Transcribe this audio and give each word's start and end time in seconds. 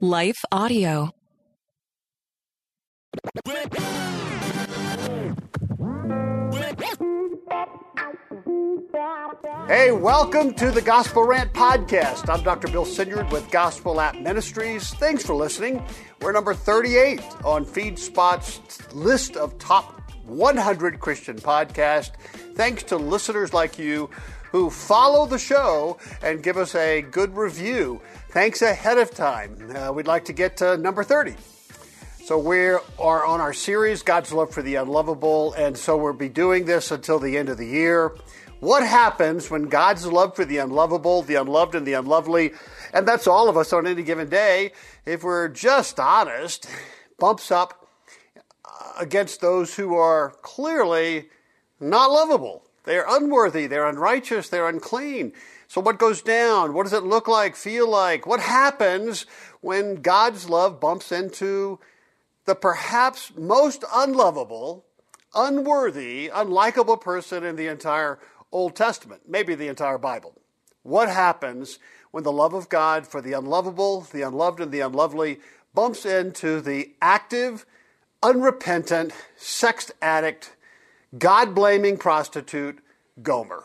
Life 0.00 0.44
Audio. 0.52 1.10
Hey, 9.66 9.90
welcome 9.92 10.52
to 10.54 10.70
the 10.70 10.82
Gospel 10.84 11.24
Rant 11.24 11.52
Podcast. 11.54 12.28
I'm 12.28 12.42
Dr. 12.42 12.68
Bill 12.68 12.84
Senyard 12.84 13.32
with 13.32 13.50
Gospel 13.50 14.00
App 14.00 14.16
Ministries. 14.16 14.90
Thanks 14.94 15.24
for 15.24 15.34
listening. 15.34 15.82
We're 16.20 16.32
number 16.32 16.52
38 16.52 17.20
on 17.42 17.64
FeedSpot's 17.64 18.92
list 18.94 19.36
of 19.36 19.58
top 19.58 20.12
100 20.24 21.00
Christian 21.00 21.36
podcasts. 21.36 22.12
Thanks 22.54 22.82
to 22.84 22.96
listeners 22.96 23.54
like 23.54 23.78
you 23.78 24.10
who 24.56 24.70
follow 24.70 25.26
the 25.26 25.38
show 25.38 25.98
and 26.22 26.42
give 26.42 26.56
us 26.56 26.74
a 26.74 27.02
good 27.02 27.36
review. 27.36 28.00
Thanks 28.30 28.62
ahead 28.62 28.96
of 28.96 29.10
time. 29.10 29.70
Uh, 29.76 29.92
we'd 29.92 30.06
like 30.06 30.24
to 30.24 30.32
get 30.32 30.56
to 30.56 30.78
number 30.78 31.04
30. 31.04 31.34
So 32.24 32.38
we 32.38 32.60
are 32.98 33.26
on 33.26 33.42
our 33.42 33.52
series, 33.52 34.02
God's 34.02 34.32
Love 34.32 34.54
for 34.54 34.62
the 34.62 34.76
Unlovable, 34.76 35.52
and 35.52 35.76
so 35.76 35.98
we'll 35.98 36.14
be 36.14 36.30
doing 36.30 36.64
this 36.64 36.90
until 36.90 37.18
the 37.18 37.36
end 37.36 37.50
of 37.50 37.58
the 37.58 37.66
year. 37.66 38.16
What 38.60 38.82
happens 38.82 39.50
when 39.50 39.64
God's 39.64 40.06
love 40.06 40.34
for 40.34 40.46
the 40.46 40.56
unlovable, 40.56 41.20
the 41.20 41.34
unloved, 41.34 41.74
and 41.74 41.86
the 41.86 41.92
unlovely, 41.92 42.52
and 42.94 43.06
that's 43.06 43.26
all 43.26 43.50
of 43.50 43.58
us 43.58 43.74
on 43.74 43.86
any 43.86 44.02
given 44.02 44.30
day, 44.30 44.72
if 45.04 45.22
we're 45.22 45.48
just 45.48 46.00
honest, 46.00 46.66
bumps 47.18 47.50
up 47.50 47.86
against 48.98 49.42
those 49.42 49.76
who 49.76 49.96
are 49.96 50.30
clearly 50.40 51.28
not 51.78 52.10
lovable? 52.10 52.62
They're 52.86 53.04
unworthy, 53.06 53.66
they're 53.66 53.86
unrighteous, 53.86 54.48
they're 54.48 54.68
unclean. 54.68 55.32
So, 55.68 55.80
what 55.80 55.98
goes 55.98 56.22
down? 56.22 56.72
What 56.72 56.84
does 56.84 56.92
it 56.92 57.02
look 57.02 57.26
like, 57.26 57.56
feel 57.56 57.90
like? 57.90 58.26
What 58.26 58.40
happens 58.40 59.26
when 59.60 59.96
God's 59.96 60.48
love 60.48 60.80
bumps 60.80 61.10
into 61.10 61.80
the 62.44 62.54
perhaps 62.54 63.32
most 63.36 63.84
unlovable, 63.92 64.84
unworthy, 65.34 66.30
unlikable 66.32 67.00
person 67.00 67.44
in 67.44 67.56
the 67.56 67.66
entire 67.66 68.20
Old 68.52 68.76
Testament, 68.76 69.22
maybe 69.28 69.56
the 69.56 69.66
entire 69.66 69.98
Bible? 69.98 70.34
What 70.84 71.08
happens 71.08 71.80
when 72.12 72.22
the 72.22 72.30
love 72.30 72.54
of 72.54 72.68
God 72.68 73.04
for 73.04 73.20
the 73.20 73.32
unlovable, 73.32 74.02
the 74.12 74.22
unloved, 74.22 74.60
and 74.60 74.70
the 74.70 74.80
unlovely 74.80 75.40
bumps 75.74 76.06
into 76.06 76.60
the 76.60 76.92
active, 77.02 77.66
unrepentant, 78.22 79.12
sex 79.36 79.90
addict, 80.00 80.55
God 81.16 81.54
blaming 81.54 81.98
prostitute, 81.98 82.80
Gomer. 83.22 83.64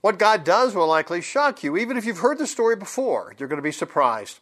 What 0.00 0.18
God 0.18 0.44
does 0.44 0.74
will 0.74 0.86
likely 0.86 1.20
shock 1.20 1.62
you. 1.62 1.76
Even 1.76 1.96
if 1.96 2.04
you've 2.06 2.18
heard 2.18 2.38
the 2.38 2.46
story 2.46 2.76
before, 2.76 3.34
you're 3.38 3.48
going 3.48 3.58
to 3.58 3.62
be 3.62 3.72
surprised. 3.72 4.40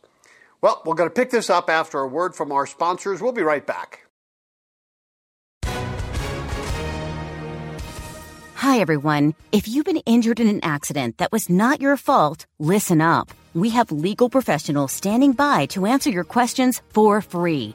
Well, 0.61 0.83
we're 0.85 0.95
going 0.95 1.09
to 1.11 1.15
pick 1.15 1.31
this 1.31 1.51
up 1.51 1.69
after 1.69 1.99
a 1.99 2.07
word 2.09 2.35
from 2.35 2.53
our 2.53 2.67
sponsors. 2.67 3.21
We'll 3.21 3.33
be 3.33 3.43
right 3.43 3.67
back. 3.67 4.03
Hi, 8.57 8.81
everyone. 8.81 9.35
If 9.53 9.69
you've 9.69 9.85
been 9.85 10.03
injured 10.07 10.41
in 10.41 10.49
an 10.49 10.61
accident 10.63 11.19
that 11.19 11.33
was 11.33 11.49
not 11.49 11.81
your 11.81 11.97
fault, 11.97 12.47
listen 12.59 13.01
up. 13.01 13.31
We 13.55 13.71
have 13.71 13.93
legal 13.93 14.29
professionals 14.29 14.93
standing 14.93 15.33
by 15.33 15.67
to 15.67 15.87
answer 15.87 16.11
your 16.11 16.25
questions 16.25 16.83
for 16.91 17.21
free. 17.21 17.75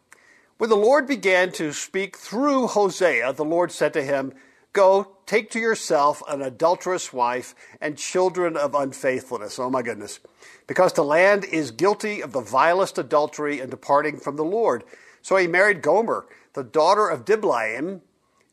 When 0.61 0.69
the 0.69 0.75
Lord 0.75 1.07
began 1.07 1.51
to 1.53 1.73
speak 1.73 2.15
through 2.15 2.67
Hosea, 2.67 3.33
the 3.33 3.43
Lord 3.43 3.71
said 3.71 3.93
to 3.93 4.03
him, 4.03 4.31
Go, 4.73 5.17
take 5.25 5.49
to 5.49 5.59
yourself 5.59 6.21
an 6.29 6.43
adulterous 6.43 7.11
wife 7.11 7.55
and 7.81 7.97
children 7.97 8.55
of 8.55 8.75
unfaithfulness. 8.75 9.57
Oh 9.57 9.71
my 9.71 9.81
goodness. 9.81 10.19
Because 10.67 10.93
the 10.93 11.03
land 11.03 11.45
is 11.45 11.71
guilty 11.71 12.21
of 12.21 12.31
the 12.31 12.41
vilest 12.41 12.99
adultery 12.99 13.59
and 13.59 13.71
departing 13.71 14.19
from 14.19 14.35
the 14.35 14.43
Lord. 14.43 14.83
So 15.23 15.35
he 15.35 15.47
married 15.47 15.81
Gomer, 15.81 16.27
the 16.53 16.63
daughter 16.63 17.09
of 17.09 17.25
Diblaim, 17.25 18.01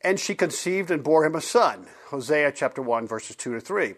and 0.01 0.19
she 0.19 0.33
conceived 0.33 0.89
and 0.89 1.03
bore 1.03 1.23
him 1.23 1.35
a 1.35 1.41
son. 1.41 1.85
Hosea 2.07 2.53
chapter 2.53 2.81
1, 2.81 3.05
verses 3.05 3.35
2 3.35 3.53
to 3.53 3.61
3. 3.61 3.93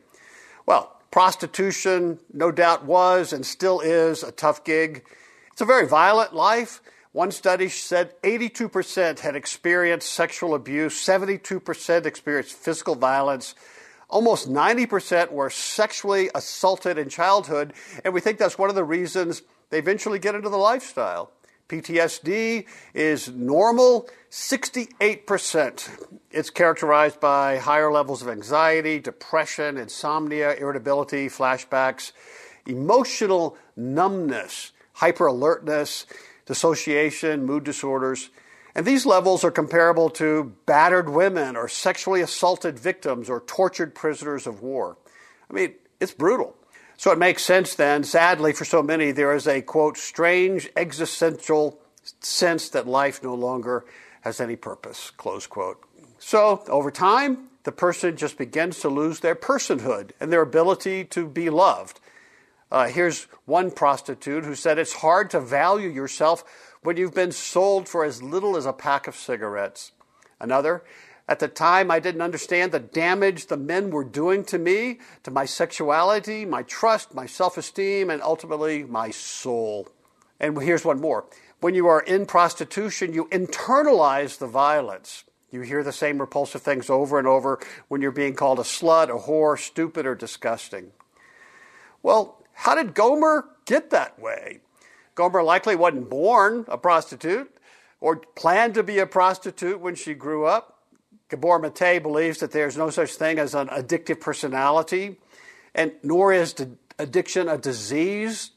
Well, 0.66 1.00
prostitution 1.12 2.20
no 2.34 2.52
doubt 2.52 2.84
was 2.84 3.32
and 3.32 3.46
still 3.46 3.80
is 3.80 4.22
a 4.22 4.34
tough 4.34 4.66
gig. 4.66 5.06
It's 5.54 5.62
a 5.62 5.66
very 5.66 5.88
violent 5.88 6.34
life. 6.34 6.82
One 7.14 7.32
study 7.32 7.68
said 7.68 8.14
82% 8.22 9.20
had 9.20 9.36
experienced 9.36 10.10
sexual 10.14 10.56
abuse, 10.56 10.94
72% 10.94 12.06
experienced 12.06 12.54
physical 12.54 12.96
violence, 12.96 13.54
almost 14.10 14.50
90% 14.50 15.32
were 15.32 15.50
sexually 15.50 16.30
assaulted 16.34 16.98
in 16.98 17.10
childhood, 17.10 17.74
and 18.06 18.14
we 18.14 18.22
think 18.22 18.38
that's 18.38 18.58
one 18.58 18.70
of 18.70 18.76
the 18.76 18.86
reasons 18.86 19.42
they 19.72 19.80
eventually 19.80 20.20
get 20.20 20.36
into 20.36 20.50
the 20.50 20.58
lifestyle. 20.58 21.32
PTSD 21.68 22.66
is 22.94 23.30
normal, 23.30 24.10
68%. 24.30 25.90
It's 26.32 26.50
characterized 26.50 27.20
by 27.20 27.58
higher 27.58 27.92
levels 27.92 28.22
of 28.22 28.30
anxiety, 28.30 29.00
depression, 29.00 29.78
insomnia, 29.78 30.54
irritability, 30.56 31.28
flashbacks, 31.28 32.14
emotional 32.66 33.58
numbness, 33.76 34.72
hyper 34.94 35.28
alertness 35.28 36.06
dissociation, 36.46 37.46
mood 37.46 37.64
disorders. 37.64 38.30
And 38.74 38.86
these 38.86 39.06
levels 39.06 39.44
are 39.44 39.52
comparable 39.52 40.10
to 40.12 40.54
battered 40.66 41.10
women 41.10 41.56
or 41.56 41.68
sexually 41.68 42.22
assaulted 42.22 42.80
victims 42.80 43.30
or 43.30 43.42
tortured 43.42 43.94
prisoners 43.94 44.48
of 44.48 44.62
war. 44.62 44.98
I 45.50 45.54
mean, 45.54 45.74
it's 46.00 46.14
brutal. 46.14 46.56
So 46.98 47.12
it 47.12 47.18
makes 47.18 47.44
sense 47.44 47.76
then, 47.76 48.04
sadly 48.04 48.54
for 48.54 48.64
so 48.64 48.84
many, 48.84 49.12
there 49.12 49.34
is 49.34 49.48
a 49.48 49.62
quote, 49.62 49.98
strange 49.98 50.70
existential 50.76 51.80
sense 52.20 52.70
that 52.70 52.88
life 52.88 53.24
no 53.24 53.34
longer 53.34 53.86
has 54.22 54.40
any 54.40 54.56
purpose, 54.56 55.10
close 55.12 55.48
quote. 55.48 55.84
So 56.20 56.64
over 56.70 56.92
time, 56.92 57.50
the 57.64 57.72
person 57.72 58.16
just 58.18 58.38
begins 58.38 58.80
to 58.80 58.90
lose 58.90 59.20
their 59.20 59.36
personhood 59.36 60.12
and 60.20 60.32
their 60.32 60.42
ability 60.42 61.04
to 61.06 61.28
be 61.28 61.50
loved. 61.50 62.00
Uh, 62.72 62.88
here's 62.88 63.24
one 63.46 63.70
prostitute 63.70 64.46
who 64.46 64.56
said 64.56 64.80
it's 64.80 64.94
hard 64.94 65.30
to 65.30 65.42
value 65.42 65.90
yourself 65.90 66.44
when 66.84 66.96
you've 66.96 67.14
been 67.14 67.32
sold 67.32 67.90
for 67.90 68.06
as 68.06 68.24
little 68.24 68.56
as 68.56 68.66
a 68.66 68.74
pack 68.74 69.08
of 69.08 69.16
cigarettes. 69.16 69.92
Another, 70.40 70.84
at 71.28 71.40
the 71.40 71.48
time, 71.48 71.92
I 71.92 72.00
didn't 72.00 72.22
understand 72.22 72.72
the 72.72 72.80
damage 72.80 73.48
the 73.48 73.58
men 73.58 73.90
were 73.90 74.04
doing 74.04 74.44
to 74.46 74.58
me, 74.58 75.00
to 75.24 75.32
my 75.32 75.46
sexuality, 75.46 76.46
my 76.46 76.64
trust, 76.64 77.14
my 77.14 77.26
self 77.26 77.58
esteem, 77.58 78.10
and 78.10 78.22
ultimately 78.22 78.84
my 78.84 79.12
soul. 79.12 79.88
And 80.40 80.60
here's 80.62 80.86
one 80.86 81.00
more. 81.00 81.26
When 81.60 81.76
you 81.76 81.88
are 81.88 82.02
in 82.02 82.26
prostitution, 82.26 83.14
you 83.14 83.26
internalize 83.26 84.40
the 84.40 84.48
violence. 84.48 85.26
You 85.52 85.62
hear 85.62 85.84
the 85.84 85.92
same 85.92 86.20
repulsive 86.20 86.62
things 86.62 86.90
over 86.90 87.20
and 87.20 87.28
over 87.28 87.60
when 87.88 88.02
you're 88.02 88.12
being 88.12 88.34
called 88.34 88.60
a 88.60 88.64
slut, 88.64 89.10
a 89.10 89.28
whore, 89.28 89.60
stupid, 89.60 90.06
or 90.06 90.16
disgusting. 90.16 90.92
Well, 92.02 92.41
how 92.54 92.76
did 92.76 92.94
Gomer 92.94 93.50
get 93.66 93.90
that 93.90 94.20
way? 94.20 94.60
Gomer 95.16 95.44
likely 95.44 95.76
wasn't 95.76 96.10
born 96.10 96.66
a 96.68 96.78
prostitute 96.78 97.56
or 98.00 98.18
planned 98.18 98.74
to 98.74 98.84
be 98.84 99.00
a 99.00 99.06
prostitute 99.06 99.80
when 99.80 99.96
she 99.96 100.14
grew 100.14 100.46
up. 100.46 100.80
Gabor 101.30 101.60
Mate 101.60 102.00
believes 102.04 102.40
that 102.40 102.52
there's 102.52 102.76
no 102.76 102.90
such 102.90 103.12
thing 103.12 103.40
as 103.40 103.56
an 103.56 103.68
addictive 103.68 104.20
personality, 104.20 105.18
and 105.74 105.94
nor 106.04 106.34
is 106.34 106.54
addiction 107.00 107.48
a 107.48 107.58
disease. 107.58 108.52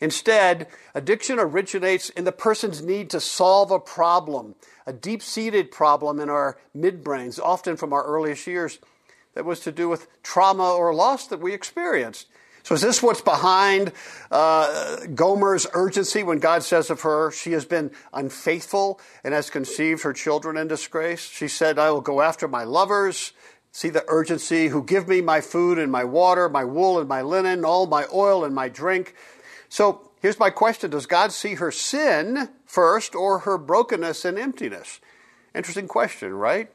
Instead, 0.00 0.68
addiction 0.94 1.38
originates 1.38 2.10
in 2.10 2.24
the 2.24 2.32
person's 2.32 2.82
need 2.82 3.08
to 3.10 3.20
solve 3.20 3.70
a 3.70 3.80
problem, 3.80 4.54
a 4.86 4.92
deep 4.92 5.22
seated 5.22 5.70
problem 5.70 6.20
in 6.20 6.28
our 6.28 6.58
midbrains, 6.76 7.40
often 7.40 7.76
from 7.76 7.92
our 7.92 8.04
earliest 8.04 8.46
years, 8.46 8.78
that 9.34 9.44
was 9.44 9.60
to 9.60 9.72
do 9.72 9.88
with 9.88 10.06
trauma 10.22 10.72
or 10.72 10.94
loss 10.94 11.26
that 11.26 11.40
we 11.40 11.54
experienced. 11.54 12.26
So 12.68 12.74
is 12.74 12.82
this 12.82 13.02
what's 13.02 13.22
behind 13.22 13.92
uh, 14.30 15.06
Gomer's 15.14 15.66
urgency 15.72 16.22
when 16.22 16.38
God 16.38 16.62
says 16.62 16.90
of 16.90 17.00
her, 17.00 17.30
she 17.30 17.52
has 17.52 17.64
been 17.64 17.90
unfaithful 18.12 19.00
and 19.24 19.32
has 19.32 19.48
conceived 19.48 20.02
her 20.02 20.12
children 20.12 20.58
in 20.58 20.68
disgrace? 20.68 21.22
She 21.30 21.48
said, 21.48 21.78
I 21.78 21.90
will 21.90 22.02
go 22.02 22.20
after 22.20 22.46
my 22.46 22.64
lovers. 22.64 23.32
See 23.72 23.88
the 23.88 24.04
urgency, 24.06 24.68
who 24.68 24.82
give 24.82 25.08
me 25.08 25.22
my 25.22 25.40
food 25.40 25.78
and 25.78 25.90
my 25.90 26.04
water, 26.04 26.50
my 26.50 26.62
wool 26.62 26.98
and 26.98 27.08
my 27.08 27.22
linen, 27.22 27.64
all 27.64 27.86
my 27.86 28.04
oil 28.12 28.44
and 28.44 28.54
my 28.54 28.68
drink. 28.68 29.14
So 29.70 30.10
here's 30.20 30.38
my 30.38 30.50
question 30.50 30.90
Does 30.90 31.06
God 31.06 31.32
see 31.32 31.54
her 31.54 31.70
sin 31.70 32.50
first 32.66 33.14
or 33.14 33.38
her 33.38 33.56
brokenness 33.56 34.26
and 34.26 34.38
emptiness? 34.38 35.00
Interesting 35.54 35.88
question, 35.88 36.34
right? 36.34 36.70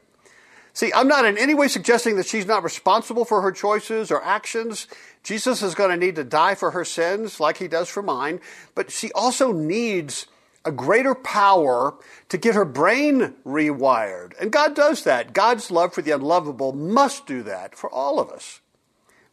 See, 0.74 0.92
I'm 0.92 1.06
not 1.06 1.24
in 1.24 1.38
any 1.38 1.54
way 1.54 1.68
suggesting 1.68 2.16
that 2.16 2.26
she's 2.26 2.46
not 2.46 2.64
responsible 2.64 3.24
for 3.24 3.42
her 3.42 3.52
choices 3.52 4.10
or 4.10 4.22
actions. 4.24 4.88
Jesus 5.22 5.62
is 5.62 5.76
going 5.76 5.90
to 5.90 5.96
need 5.96 6.16
to 6.16 6.24
die 6.24 6.56
for 6.56 6.72
her 6.72 6.84
sins 6.84 7.38
like 7.38 7.58
he 7.58 7.68
does 7.68 7.88
for 7.88 8.02
mine, 8.02 8.40
but 8.74 8.90
she 8.90 9.12
also 9.12 9.52
needs 9.52 10.26
a 10.64 10.72
greater 10.72 11.14
power 11.14 11.94
to 12.28 12.38
get 12.38 12.56
her 12.56 12.64
brain 12.64 13.34
rewired. 13.46 14.32
And 14.40 14.50
God 14.50 14.74
does 14.74 15.04
that. 15.04 15.32
God's 15.32 15.70
love 15.70 15.94
for 15.94 16.02
the 16.02 16.10
unlovable 16.10 16.72
must 16.72 17.24
do 17.24 17.44
that 17.44 17.76
for 17.76 17.88
all 17.88 18.18
of 18.18 18.28
us. 18.30 18.60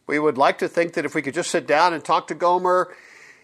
We 0.06 0.20
would 0.20 0.38
like 0.38 0.58
to 0.58 0.68
think 0.68 0.92
that 0.92 1.04
if 1.04 1.14
we 1.14 1.22
could 1.22 1.34
just 1.34 1.50
sit 1.50 1.66
down 1.66 1.92
and 1.92 2.04
talk 2.04 2.28
to 2.28 2.34
Gomer, 2.36 2.94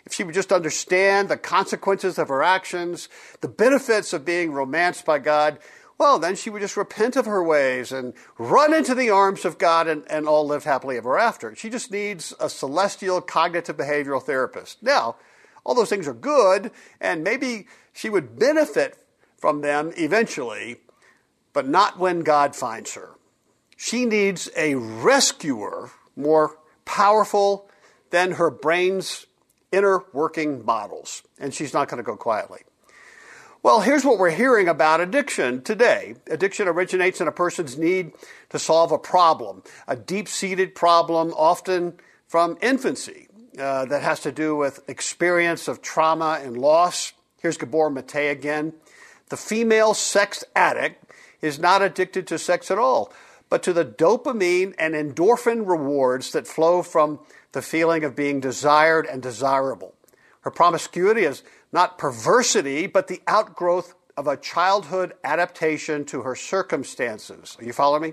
if 0.06 0.12
she 0.12 0.22
would 0.22 0.34
just 0.34 0.52
understand 0.52 1.28
the 1.28 1.36
consequences 1.36 2.18
of 2.18 2.28
her 2.28 2.42
actions, 2.42 3.08
the 3.40 3.48
benefits 3.48 4.12
of 4.12 4.24
being 4.24 4.52
romanced 4.52 5.04
by 5.04 5.18
God, 5.18 5.58
well, 5.98 6.20
then 6.20 6.36
she 6.36 6.48
would 6.48 6.62
just 6.62 6.76
repent 6.76 7.16
of 7.16 7.26
her 7.26 7.42
ways 7.42 7.90
and 7.90 8.14
run 8.38 8.72
into 8.72 8.94
the 8.94 9.10
arms 9.10 9.44
of 9.44 9.58
God 9.58 9.88
and, 9.88 10.04
and 10.08 10.28
all 10.28 10.46
live 10.46 10.62
happily 10.62 10.96
ever 10.96 11.18
after. 11.18 11.54
She 11.56 11.68
just 11.68 11.90
needs 11.90 12.32
a 12.38 12.48
celestial 12.48 13.20
cognitive 13.20 13.76
behavioral 13.76 14.22
therapist. 14.22 14.80
Now, 14.80 15.16
all 15.64 15.74
those 15.74 15.90
things 15.90 16.06
are 16.06 16.14
good, 16.14 16.70
and 17.00 17.24
maybe 17.24 17.66
she 17.92 18.08
would 18.08 18.38
benefit 18.38 18.96
from 19.36 19.60
them 19.60 19.92
eventually, 19.96 20.76
but 21.52 21.68
not 21.68 21.98
when 21.98 22.20
God 22.20 22.54
finds 22.54 22.94
her. 22.94 23.10
She 23.76 24.06
needs 24.06 24.48
a 24.56 24.76
rescuer 24.76 25.90
more 26.16 26.58
powerful 26.84 27.68
than 28.10 28.32
her 28.32 28.50
brain's 28.50 29.26
inner 29.72 30.04
working 30.12 30.64
models, 30.64 31.22
and 31.38 31.52
she's 31.52 31.74
not 31.74 31.88
going 31.88 31.98
to 31.98 32.04
go 32.04 32.16
quietly. 32.16 32.60
Well, 33.60 33.81
here's 33.81 34.05
what 34.05 34.19
we're 34.19 34.31
hearing 34.31 34.69
about 34.69 35.00
addiction 35.00 35.62
today. 35.62 36.14
Addiction 36.31 36.69
originates 36.69 37.20
in 37.20 37.26
a 37.26 37.32
person's 37.32 37.76
need 37.76 38.12
to 38.50 38.58
solve 38.58 38.93
a 38.93 38.99
problem, 38.99 39.64
a 39.88 39.96
deep 39.96 40.28
seated 40.28 40.76
problem, 40.76 41.34
often 41.37 41.94
from 42.28 42.56
infancy, 42.62 43.26
uh, 43.58 43.84
that 43.87 44.02
has 44.02 44.20
to 44.20 44.31
do 44.31 44.55
with 44.55 44.88
experience 44.88 45.66
of 45.66 45.82
trauma 45.82 46.40
and 46.40 46.56
loss. 46.56 47.12
Here's 47.43 47.56
Gabor 47.56 47.90
Mate 47.90 48.31
again. 48.31 48.75
The 49.28 49.37
female 49.37 49.93
sex 49.93 50.44
addict 50.54 51.04
is 51.43 51.58
not 51.58 51.82
addicted 51.82 52.28
to 52.28 52.38
sex 52.38 52.70
at 52.70 52.78
all, 52.78 53.12
but 53.50 53.64
to 53.64 53.72
the 53.72 53.84
dopamine 53.84 54.75
and 54.78 54.94
endorphin 54.94 55.69
rewards 55.69 56.31
that 56.31 56.46
flow 56.46 56.82
from 56.82 57.19
the 57.50 57.62
feeling 57.62 58.04
of 58.04 58.14
being 58.14 58.38
desired 58.38 59.04
and 59.04 59.20
desirable. 59.20 59.94
Her 60.43 60.50
promiscuity 60.52 61.25
is 61.25 61.43
not 61.72 61.98
perversity, 61.98 62.86
but 62.86 63.08
the 63.08 63.22
outgrowth 63.26 63.94
of 64.16 64.26
a 64.26 64.36
childhood 64.36 65.14
adaptation 65.22 66.04
to 66.06 66.22
her 66.22 66.34
circumstances. 66.34 67.56
Are 67.60 67.64
you 67.64 67.72
following 67.72 68.02
me? 68.02 68.12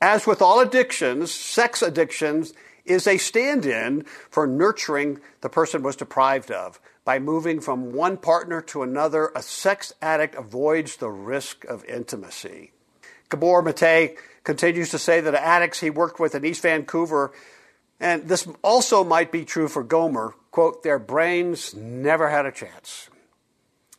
As 0.00 0.26
with 0.26 0.42
all 0.42 0.60
addictions, 0.60 1.32
sex 1.32 1.82
addictions 1.82 2.52
is 2.84 3.06
a 3.06 3.18
stand 3.18 3.66
in 3.66 4.04
for 4.30 4.46
nurturing 4.46 5.20
the 5.40 5.48
person 5.48 5.82
was 5.82 5.96
deprived 5.96 6.50
of. 6.50 6.80
By 7.04 7.18
moving 7.18 7.60
from 7.60 7.92
one 7.92 8.16
partner 8.16 8.60
to 8.62 8.82
another, 8.82 9.30
a 9.34 9.42
sex 9.42 9.92
addict 10.02 10.34
avoids 10.34 10.96
the 10.96 11.10
risk 11.10 11.64
of 11.64 11.84
intimacy. 11.84 12.72
Gabor 13.28 13.62
Mate 13.62 14.16
continues 14.44 14.90
to 14.90 14.98
say 14.98 15.20
that 15.20 15.34
addicts 15.34 15.80
he 15.80 15.90
worked 15.90 16.20
with 16.20 16.34
in 16.34 16.44
East 16.44 16.62
Vancouver, 16.62 17.32
and 18.00 18.28
this 18.28 18.46
also 18.62 19.04
might 19.04 19.32
be 19.32 19.44
true 19.44 19.68
for 19.68 19.82
Gomer, 19.82 20.34
quote, 20.50 20.82
their 20.82 20.98
brains 20.98 21.74
never 21.74 22.28
had 22.28 22.46
a 22.46 22.52
chance. 22.52 23.08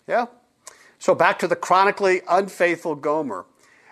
Yeah? 0.08 0.28
So 1.00 1.16
back 1.16 1.40
to 1.40 1.48
the 1.48 1.56
chronically 1.56 2.22
unfaithful 2.28 2.96
Gomer. 2.96 3.46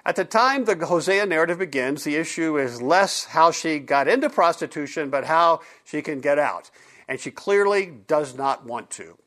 At 0.05 0.15
the 0.15 0.25
time 0.25 0.65
the 0.65 0.75
Hosea 0.85 1.25
narrative 1.25 1.57
begins, 1.57 2.03
the 2.03 2.15
issue 2.15 2.57
is 2.57 2.81
less 2.81 3.25
how 3.25 3.51
she 3.51 3.79
got 3.79 4.07
into 4.07 4.29
prostitution, 4.29 5.09
but 5.09 5.25
how 5.25 5.61
she 5.83 6.01
can 6.03 6.21
get 6.21 6.37
out. 6.37 6.69
And 7.07 7.19
she 7.19 7.31
clearly 7.31 7.91
does 8.07 8.35
not 8.35 8.65
want 8.65 8.91
to. 8.91 9.17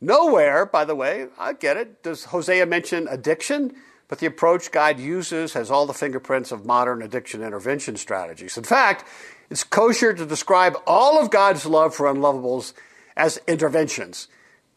Nowhere, 0.00 0.64
by 0.64 0.84
the 0.84 0.94
way, 0.94 1.28
I 1.38 1.52
get 1.52 1.76
it, 1.76 2.02
does 2.02 2.24
Hosea 2.24 2.66
mention 2.66 3.08
addiction, 3.08 3.74
but 4.08 4.18
the 4.18 4.26
approach 4.26 4.72
God 4.72 4.98
uses 4.98 5.52
has 5.52 5.70
all 5.70 5.86
the 5.86 5.94
fingerprints 5.94 6.52
of 6.52 6.64
modern 6.64 7.02
addiction 7.02 7.42
intervention 7.42 7.96
strategies. 7.96 8.56
In 8.56 8.64
fact, 8.64 9.04
it's 9.50 9.64
kosher 9.64 10.14
to 10.14 10.24
describe 10.24 10.76
all 10.86 11.20
of 11.20 11.30
God's 11.30 11.66
love 11.66 11.94
for 11.94 12.06
unlovables 12.06 12.72
as 13.16 13.40
interventions, 13.48 14.28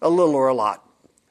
a 0.01 0.09
little 0.09 0.35
or 0.35 0.47
a 0.47 0.53
lot. 0.53 0.83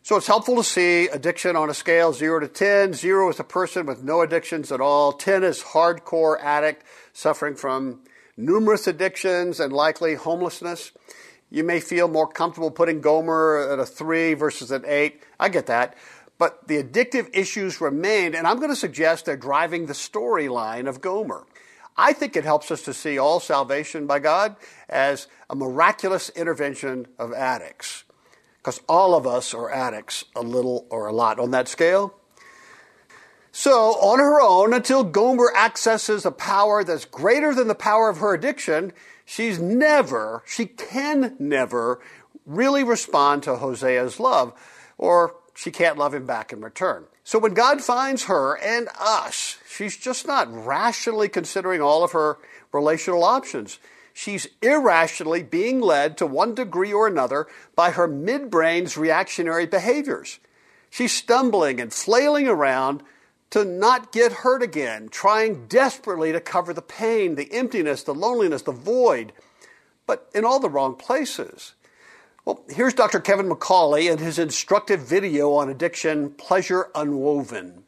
So 0.04 0.16
it's 0.16 0.26
helpful 0.26 0.56
to 0.56 0.64
see 0.64 1.08
addiction 1.08 1.54
on 1.54 1.70
a 1.70 1.74
scale 1.74 2.12
0 2.12 2.40
to 2.40 2.48
10. 2.48 2.94
0 2.94 3.30
is 3.30 3.40
a 3.40 3.44
person 3.44 3.86
with 3.86 4.02
no 4.02 4.20
addictions 4.20 4.72
at 4.72 4.80
all. 4.80 5.12
10 5.12 5.44
is 5.44 5.62
hardcore 5.62 6.40
addict 6.40 6.84
suffering 7.12 7.54
from 7.54 8.00
numerous 8.36 8.86
addictions 8.86 9.60
and 9.60 9.72
likely 9.72 10.14
homelessness. 10.14 10.92
You 11.50 11.64
may 11.64 11.80
feel 11.80 12.08
more 12.08 12.26
comfortable 12.26 12.70
putting 12.70 13.00
Gomer 13.00 13.68
at 13.72 13.78
a 13.78 13.86
3 13.86 14.34
versus 14.34 14.70
an 14.70 14.84
8. 14.86 15.22
I 15.38 15.48
get 15.48 15.66
that. 15.66 15.96
But 16.38 16.66
the 16.66 16.82
addictive 16.82 17.28
issues 17.32 17.80
remain, 17.80 18.34
and 18.34 18.46
I'm 18.46 18.56
going 18.56 18.70
to 18.70 18.76
suggest 18.76 19.26
they're 19.26 19.36
driving 19.36 19.86
the 19.86 19.92
storyline 19.92 20.88
of 20.88 21.00
Gomer. 21.00 21.44
I 21.96 22.12
think 22.12 22.36
it 22.36 22.44
helps 22.44 22.70
us 22.70 22.82
to 22.82 22.94
see 22.94 23.18
all 23.18 23.40
salvation 23.40 24.06
by 24.06 24.18
God 24.18 24.56
as 24.88 25.26
a 25.50 25.54
miraculous 25.54 26.30
intervention 26.30 27.06
of 27.18 27.32
addicts. 27.32 28.04
Because 28.58 28.80
all 28.88 29.14
of 29.14 29.26
us 29.26 29.54
are 29.54 29.70
addicts, 29.70 30.24
a 30.36 30.42
little 30.42 30.86
or 30.88 31.06
a 31.06 31.12
lot 31.12 31.40
on 31.40 31.50
that 31.50 31.68
scale. 31.68 32.14
So, 33.50 33.94
on 34.00 34.18
her 34.18 34.40
own, 34.40 34.72
until 34.72 35.04
Gomer 35.04 35.52
accesses 35.54 36.24
a 36.24 36.30
power 36.30 36.82
that's 36.82 37.04
greater 37.04 37.54
than 37.54 37.68
the 37.68 37.74
power 37.74 38.08
of 38.08 38.18
her 38.18 38.32
addiction, 38.32 38.92
she's 39.26 39.58
never, 39.58 40.42
she 40.46 40.64
can 40.64 41.36
never 41.38 42.00
really 42.46 42.82
respond 42.82 43.42
to 43.42 43.56
Hosea's 43.56 44.18
love, 44.18 44.54
or 44.96 45.34
she 45.62 45.70
can't 45.70 45.96
love 45.96 46.12
him 46.12 46.26
back 46.26 46.52
in 46.52 46.60
return. 46.60 47.04
So 47.22 47.38
when 47.38 47.54
God 47.54 47.80
finds 47.80 48.24
her 48.24 48.58
and 48.58 48.88
us, 48.98 49.58
she's 49.68 49.96
just 49.96 50.26
not 50.26 50.52
rationally 50.52 51.28
considering 51.28 51.80
all 51.80 52.02
of 52.02 52.10
her 52.10 52.38
relational 52.72 53.22
options. 53.22 53.78
She's 54.12 54.48
irrationally 54.60 55.44
being 55.44 55.80
led 55.80 56.18
to 56.18 56.26
one 56.26 56.56
degree 56.56 56.92
or 56.92 57.06
another 57.06 57.46
by 57.76 57.92
her 57.92 58.08
midbrain's 58.08 58.96
reactionary 58.96 59.66
behaviors. 59.66 60.40
She's 60.90 61.12
stumbling 61.12 61.80
and 61.80 61.92
flailing 61.92 62.48
around 62.48 63.04
to 63.50 63.64
not 63.64 64.10
get 64.10 64.32
hurt 64.32 64.64
again, 64.64 65.10
trying 65.10 65.66
desperately 65.68 66.32
to 66.32 66.40
cover 66.40 66.74
the 66.74 66.82
pain, 66.82 67.36
the 67.36 67.52
emptiness, 67.52 68.02
the 68.02 68.14
loneliness, 68.14 68.62
the 68.62 68.72
void, 68.72 69.32
but 70.06 70.28
in 70.34 70.44
all 70.44 70.58
the 70.58 70.68
wrong 70.68 70.96
places. 70.96 71.74
Well, 72.44 72.64
here's 72.68 72.94
Dr. 72.94 73.20
Kevin 73.20 73.48
McCauley 73.48 74.10
and 74.10 74.18
his 74.18 74.36
instructive 74.36 74.98
video 74.98 75.52
on 75.52 75.68
addiction, 75.68 76.30
Pleasure 76.30 76.88
Unwoven. 76.92 77.84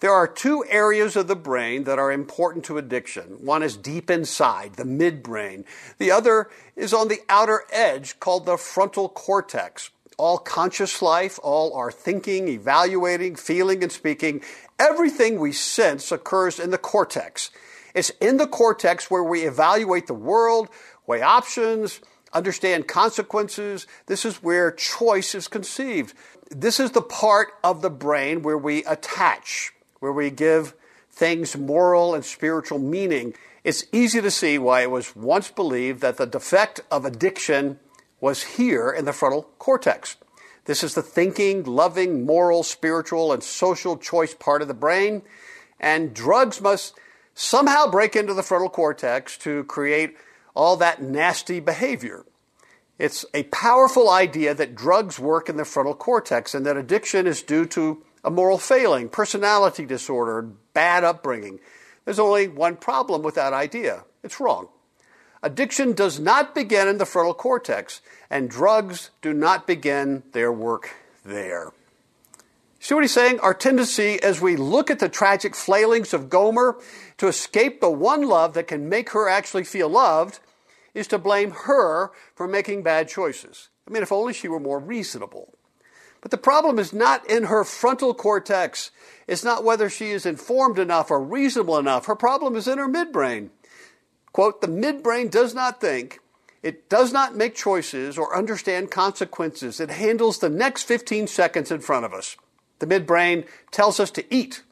There 0.00 0.12
are 0.12 0.26
two 0.26 0.64
areas 0.68 1.14
of 1.14 1.28
the 1.28 1.36
brain 1.36 1.84
that 1.84 1.96
are 1.96 2.10
important 2.10 2.64
to 2.64 2.78
addiction. 2.78 3.36
One 3.44 3.62
is 3.62 3.76
deep 3.76 4.10
inside, 4.10 4.74
the 4.74 4.82
midbrain. 4.82 5.64
The 5.98 6.10
other 6.10 6.50
is 6.74 6.92
on 6.92 7.06
the 7.06 7.20
outer 7.28 7.62
edge 7.70 8.18
called 8.18 8.44
the 8.44 8.56
frontal 8.56 9.08
cortex. 9.08 9.90
All 10.18 10.38
conscious 10.38 11.00
life, 11.00 11.38
all 11.40 11.72
our 11.74 11.92
thinking, 11.92 12.48
evaluating, 12.48 13.36
feeling, 13.36 13.84
and 13.84 13.92
speaking, 13.92 14.42
everything 14.80 15.38
we 15.38 15.52
sense 15.52 16.10
occurs 16.10 16.58
in 16.58 16.70
the 16.70 16.78
cortex. 16.78 17.52
It's 17.94 18.10
in 18.20 18.36
the 18.36 18.48
cortex 18.48 19.12
where 19.12 19.22
we 19.22 19.42
evaluate 19.42 20.08
the 20.08 20.14
world, 20.14 20.70
weigh 21.06 21.22
options, 21.22 22.00
understand 22.32 22.88
consequences. 22.88 23.86
This 24.06 24.24
is 24.24 24.42
where 24.42 24.70
choice 24.70 25.34
is 25.34 25.48
conceived. 25.48 26.14
This 26.50 26.80
is 26.80 26.92
the 26.92 27.02
part 27.02 27.48
of 27.62 27.82
the 27.82 27.90
brain 27.90 28.42
where 28.42 28.58
we 28.58 28.84
attach, 28.84 29.72
where 29.98 30.12
we 30.12 30.30
give 30.30 30.74
things 31.10 31.56
moral 31.56 32.14
and 32.14 32.24
spiritual 32.24 32.78
meaning. 32.78 33.34
It's 33.62 33.84
easy 33.92 34.20
to 34.22 34.30
see 34.30 34.58
why 34.58 34.82
it 34.82 34.90
was 34.90 35.14
once 35.14 35.50
believed 35.50 36.00
that 36.00 36.16
the 36.16 36.26
defect 36.26 36.80
of 36.90 37.04
addiction 37.04 37.78
was 38.20 38.42
here 38.42 38.90
in 38.90 39.04
the 39.04 39.12
frontal 39.12 39.50
cortex. 39.58 40.16
This 40.64 40.82
is 40.84 40.94
the 40.94 41.02
thinking, 41.02 41.64
loving, 41.64 42.24
moral, 42.24 42.62
spiritual, 42.62 43.32
and 43.32 43.42
social 43.42 43.96
choice 43.96 44.34
part 44.34 44.62
of 44.62 44.68
the 44.68 44.74
brain, 44.74 45.22
and 45.78 46.14
drugs 46.14 46.60
must 46.60 46.94
somehow 47.34 47.90
break 47.90 48.14
into 48.14 48.34
the 48.34 48.42
frontal 48.42 48.68
cortex 48.68 49.38
to 49.38 49.64
create 49.64 50.16
all 50.54 50.76
that 50.76 51.02
nasty 51.02 51.60
behavior. 51.60 52.24
It's 52.98 53.24
a 53.32 53.44
powerful 53.44 54.10
idea 54.10 54.54
that 54.54 54.74
drugs 54.74 55.18
work 55.18 55.48
in 55.48 55.56
the 55.56 55.64
frontal 55.64 55.94
cortex 55.94 56.54
and 56.54 56.66
that 56.66 56.76
addiction 56.76 57.26
is 57.26 57.42
due 57.42 57.64
to 57.66 58.04
a 58.22 58.30
moral 58.30 58.58
failing, 58.58 59.08
personality 59.08 59.86
disorder, 59.86 60.42
bad 60.74 61.02
upbringing. 61.02 61.60
There's 62.04 62.18
only 62.18 62.48
one 62.48 62.76
problem 62.76 63.22
with 63.22 63.36
that 63.36 63.52
idea 63.52 64.04
it's 64.22 64.40
wrong. 64.40 64.68
Addiction 65.42 65.94
does 65.94 66.20
not 66.20 66.54
begin 66.54 66.86
in 66.86 66.98
the 66.98 67.06
frontal 67.06 67.32
cortex, 67.32 68.02
and 68.28 68.50
drugs 68.50 69.10
do 69.22 69.32
not 69.32 69.66
begin 69.66 70.22
their 70.32 70.52
work 70.52 70.90
there. 71.24 71.72
See 72.82 72.94
what 72.94 73.04
he's 73.04 73.12
saying? 73.12 73.40
Our 73.40 73.52
tendency 73.52 74.20
as 74.22 74.40
we 74.40 74.56
look 74.56 74.90
at 74.90 75.00
the 75.00 75.10
tragic 75.10 75.54
flailings 75.54 76.14
of 76.14 76.30
Gomer 76.30 76.78
to 77.18 77.28
escape 77.28 77.80
the 77.80 77.90
one 77.90 78.22
love 78.22 78.54
that 78.54 78.68
can 78.68 78.88
make 78.88 79.10
her 79.10 79.28
actually 79.28 79.64
feel 79.64 79.90
loved 79.90 80.40
is 80.94 81.06
to 81.08 81.18
blame 81.18 81.50
her 81.66 82.10
for 82.34 82.48
making 82.48 82.82
bad 82.82 83.06
choices. 83.06 83.68
I 83.86 83.92
mean, 83.92 84.02
if 84.02 84.10
only 84.10 84.32
she 84.32 84.48
were 84.48 84.58
more 84.58 84.78
reasonable. 84.78 85.58
But 86.22 86.30
the 86.30 86.38
problem 86.38 86.78
is 86.78 86.94
not 86.94 87.28
in 87.28 87.44
her 87.44 87.64
frontal 87.64 88.14
cortex. 88.14 88.90
It's 89.26 89.44
not 89.44 89.62
whether 89.62 89.90
she 89.90 90.10
is 90.10 90.24
informed 90.24 90.78
enough 90.78 91.10
or 91.10 91.22
reasonable 91.22 91.78
enough. 91.78 92.06
Her 92.06 92.16
problem 92.16 92.56
is 92.56 92.66
in 92.66 92.78
her 92.78 92.88
midbrain. 92.88 93.50
Quote, 94.32 94.62
the 94.62 94.68
midbrain 94.68 95.30
does 95.30 95.54
not 95.54 95.82
think, 95.82 96.20
it 96.62 96.88
does 96.88 97.12
not 97.12 97.36
make 97.36 97.54
choices 97.54 98.16
or 98.16 98.34
understand 98.34 98.90
consequences. 98.90 99.80
It 99.80 99.90
handles 99.90 100.38
the 100.38 100.48
next 100.48 100.84
15 100.84 101.26
seconds 101.26 101.70
in 101.70 101.80
front 101.80 102.06
of 102.06 102.14
us. 102.14 102.36
The 102.80 102.86
midbrain 102.86 103.46
tells 103.70 104.00
us 104.00 104.10
to 104.12 104.34
eat. 104.34 104.62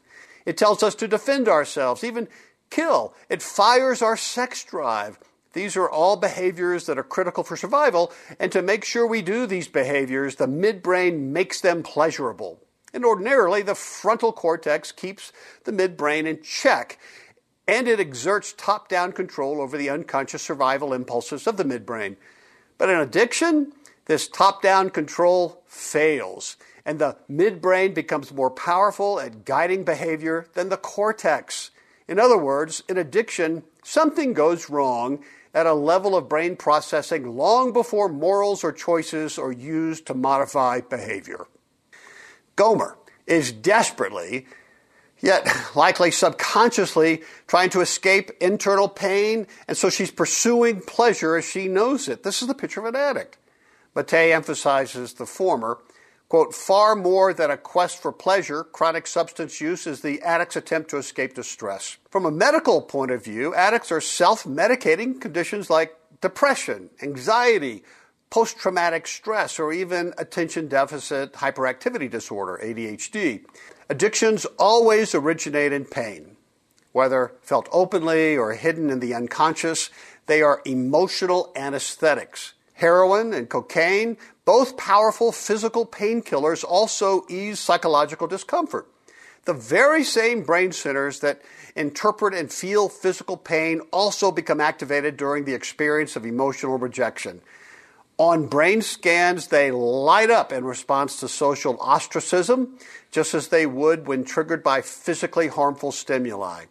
It 0.45 0.57
tells 0.57 0.83
us 0.83 0.93
to 0.95 1.07
defend 1.07 1.47
ourselves, 1.47 2.03
even 2.03 2.27
kill. 2.69 3.13
It 3.29 3.41
fires 3.41 4.01
our 4.01 4.17
sex 4.17 4.63
drive. 4.63 5.17
These 5.53 5.75
are 5.77 5.89
all 5.89 6.15
behaviors 6.15 6.85
that 6.85 6.99
are 6.99 7.03
critical 7.03 7.43
for 7.43 7.57
survival, 7.57 8.11
and 8.39 8.51
to 8.51 8.61
make 8.61 8.85
sure 8.85 9.07
we 9.07 9.21
do 9.21 9.45
these 9.45 9.67
behaviors, 9.67 10.35
the 10.35 10.47
midbrain 10.47 11.31
makes 11.31 11.61
them 11.61 11.81
pleasurable. 11.81 12.59
And 12.93 13.05
ordinarily, 13.05 13.61
the 13.61 13.75
frontal 13.75 14.31
cortex 14.31 14.91
keeps 14.91 15.31
the 15.63 15.71
midbrain 15.71 16.25
in 16.25 16.41
check, 16.43 16.99
and 17.67 17.87
it 17.87 17.99
exerts 17.99 18.53
top 18.53 18.89
down 18.89 19.11
control 19.11 19.61
over 19.61 19.77
the 19.77 19.89
unconscious 19.89 20.41
survival 20.41 20.93
impulses 20.93 21.45
of 21.47 21.57
the 21.57 21.63
midbrain. 21.63 22.15
But 22.77 22.89
in 22.89 22.99
addiction, 22.99 23.73
this 24.05 24.27
top 24.27 24.61
down 24.61 24.89
control 24.89 25.61
fails, 25.67 26.57
and 26.89 26.97
the 26.97 27.15
midbrain 27.29 27.93
becomes 27.93 28.33
more 28.33 28.49
powerful 28.49 29.19
at 29.19 29.45
guiding 29.45 29.83
behavior 29.83 30.47
than 30.55 30.69
the 30.69 30.75
cortex. 30.75 31.69
In 32.07 32.17
other 32.17 32.35
words, 32.35 32.81
in 32.89 32.97
addiction, 32.97 33.61
something 33.83 34.33
goes 34.33 34.71
wrong 34.71 35.23
at 35.53 35.67
a 35.67 35.73
level 35.75 36.17
of 36.17 36.27
brain 36.27 36.55
processing 36.55 37.37
long 37.37 37.71
before 37.73 38.09
morals 38.09 38.63
or 38.63 38.71
choices 38.71 39.37
are 39.37 39.51
used 39.51 40.07
to 40.07 40.15
modify 40.15 40.81
behavior. 40.81 41.45
Gomer 42.55 42.97
is 43.27 43.51
desperately, 43.51 44.47
yet 45.19 45.47
likely 45.75 46.09
subconsciously, 46.09 47.21
trying 47.45 47.69
to 47.69 47.81
escape 47.81 48.31
internal 48.41 48.89
pain, 48.89 49.45
and 49.67 49.77
so 49.77 49.91
she's 49.91 50.09
pursuing 50.09 50.81
pleasure 50.81 51.35
as 51.35 51.47
she 51.47 51.67
knows 51.67 52.07
it. 52.07 52.23
This 52.23 52.41
is 52.41 52.47
the 52.47 52.55
picture 52.55 52.79
of 52.79 52.87
an 52.87 52.95
addict. 52.95 53.37
Mate 53.95 54.31
emphasizes 54.31 55.13
the 55.13 55.27
former 55.27 55.77
Quote, 56.29 56.53
far 56.53 56.95
more 56.95 57.33
than 57.33 57.49
a 57.49 57.57
quest 57.57 57.99
for 57.99 58.11
pleasure, 58.11 58.63
chronic 58.63 59.07
substance 59.07 59.59
use 59.59 59.87
is 59.87 60.01
the 60.01 60.21
addict's 60.21 60.55
attempt 60.55 60.91
to 60.91 60.97
escape 60.97 61.33
distress. 61.33 61.97
From 62.11 62.23
a 62.23 62.31
medical 62.31 62.83
point 62.83 63.09
of 63.09 63.23
view, 63.23 63.55
addicts 63.55 63.91
are 63.91 63.99
self 63.99 64.43
medicating 64.43 65.19
conditions 65.19 65.71
like 65.71 65.95
depression, 66.21 66.91
anxiety, 67.01 67.83
post 68.29 68.59
traumatic 68.59 69.07
stress, 69.07 69.59
or 69.59 69.73
even 69.73 70.13
attention 70.19 70.67
deficit 70.67 71.33
hyperactivity 71.33 72.07
disorder, 72.07 72.59
ADHD. 72.63 73.43
Addictions 73.89 74.45
always 74.59 75.15
originate 75.15 75.73
in 75.73 75.83
pain. 75.83 76.37
Whether 76.91 77.33
felt 77.41 77.67
openly 77.71 78.37
or 78.37 78.53
hidden 78.53 78.91
in 78.91 78.99
the 78.99 79.15
unconscious, 79.15 79.89
they 80.27 80.43
are 80.43 80.61
emotional 80.63 81.51
anesthetics. 81.55 82.53
Heroin 82.79 83.33
and 83.33 83.49
cocaine 83.49 84.15
both 84.45 84.77
powerful 84.77 85.33
physical 85.33 85.85
painkillers 85.85 86.63
also 86.63 87.25
ease 87.29 87.59
psychological 87.59 88.25
discomfort. 88.25 88.87
The 89.43 89.53
very 89.53 90.03
same 90.05 90.43
brain 90.43 90.71
centers 90.71 91.19
that 91.19 91.41
interpret 91.75 92.33
and 92.33 92.51
feel 92.51 92.87
physical 92.87 93.35
pain 93.35 93.81
also 93.91 94.31
become 94.31 94.61
activated 94.61 95.17
during 95.17 95.43
the 95.43 95.53
experience 95.53 96.15
of 96.15 96.25
emotional 96.25 96.77
rejection. 96.77 97.41
On 98.17 98.47
brain 98.47 98.81
scans, 98.81 99.47
they 99.47 99.71
light 99.71 100.29
up 100.29 100.53
in 100.53 100.63
response 100.63 101.19
to 101.19 101.27
social 101.27 101.77
ostracism, 101.81 102.77
just 103.11 103.33
as 103.33 103.49
they 103.49 103.65
would 103.65 104.07
when 104.07 104.23
triggered 104.23 104.63
by 104.63 104.81
physically 104.81 105.47
harmful 105.47 105.91
stimuli. 105.91 106.65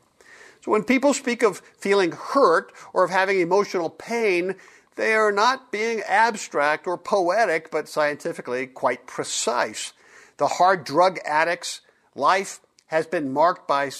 So 0.62 0.72
when 0.72 0.84
people 0.84 1.12
speak 1.12 1.42
of 1.42 1.62
feeling 1.78 2.12
hurt 2.12 2.72
or 2.94 3.04
of 3.04 3.10
having 3.10 3.40
emotional 3.40 3.90
pain, 3.90 4.56
they 4.98 5.14
are 5.14 5.30
not 5.30 5.70
being 5.70 6.02
abstract 6.08 6.88
or 6.88 6.98
poetic, 6.98 7.70
but 7.70 7.88
scientifically 7.88 8.66
quite 8.66 9.06
precise. 9.06 9.92
The 10.38 10.48
hard 10.48 10.82
drug 10.82 11.20
addict's 11.24 11.82
life 12.16 12.60
has 12.86 13.06
been 13.06 13.32
marked 13.32 13.68
by 13.68 13.92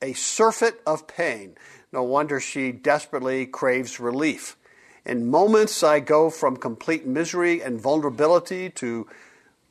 a 0.00 0.12
surfeit 0.12 0.80
of 0.86 1.08
pain. 1.08 1.56
No 1.92 2.04
wonder 2.04 2.38
she 2.38 2.70
desperately 2.70 3.46
craves 3.46 3.98
relief. 3.98 4.56
In 5.04 5.28
moments, 5.28 5.82
I 5.82 5.98
go 5.98 6.30
from 6.30 6.56
complete 6.56 7.04
misery 7.04 7.60
and 7.60 7.80
vulnerability 7.80 8.70
to 8.70 9.08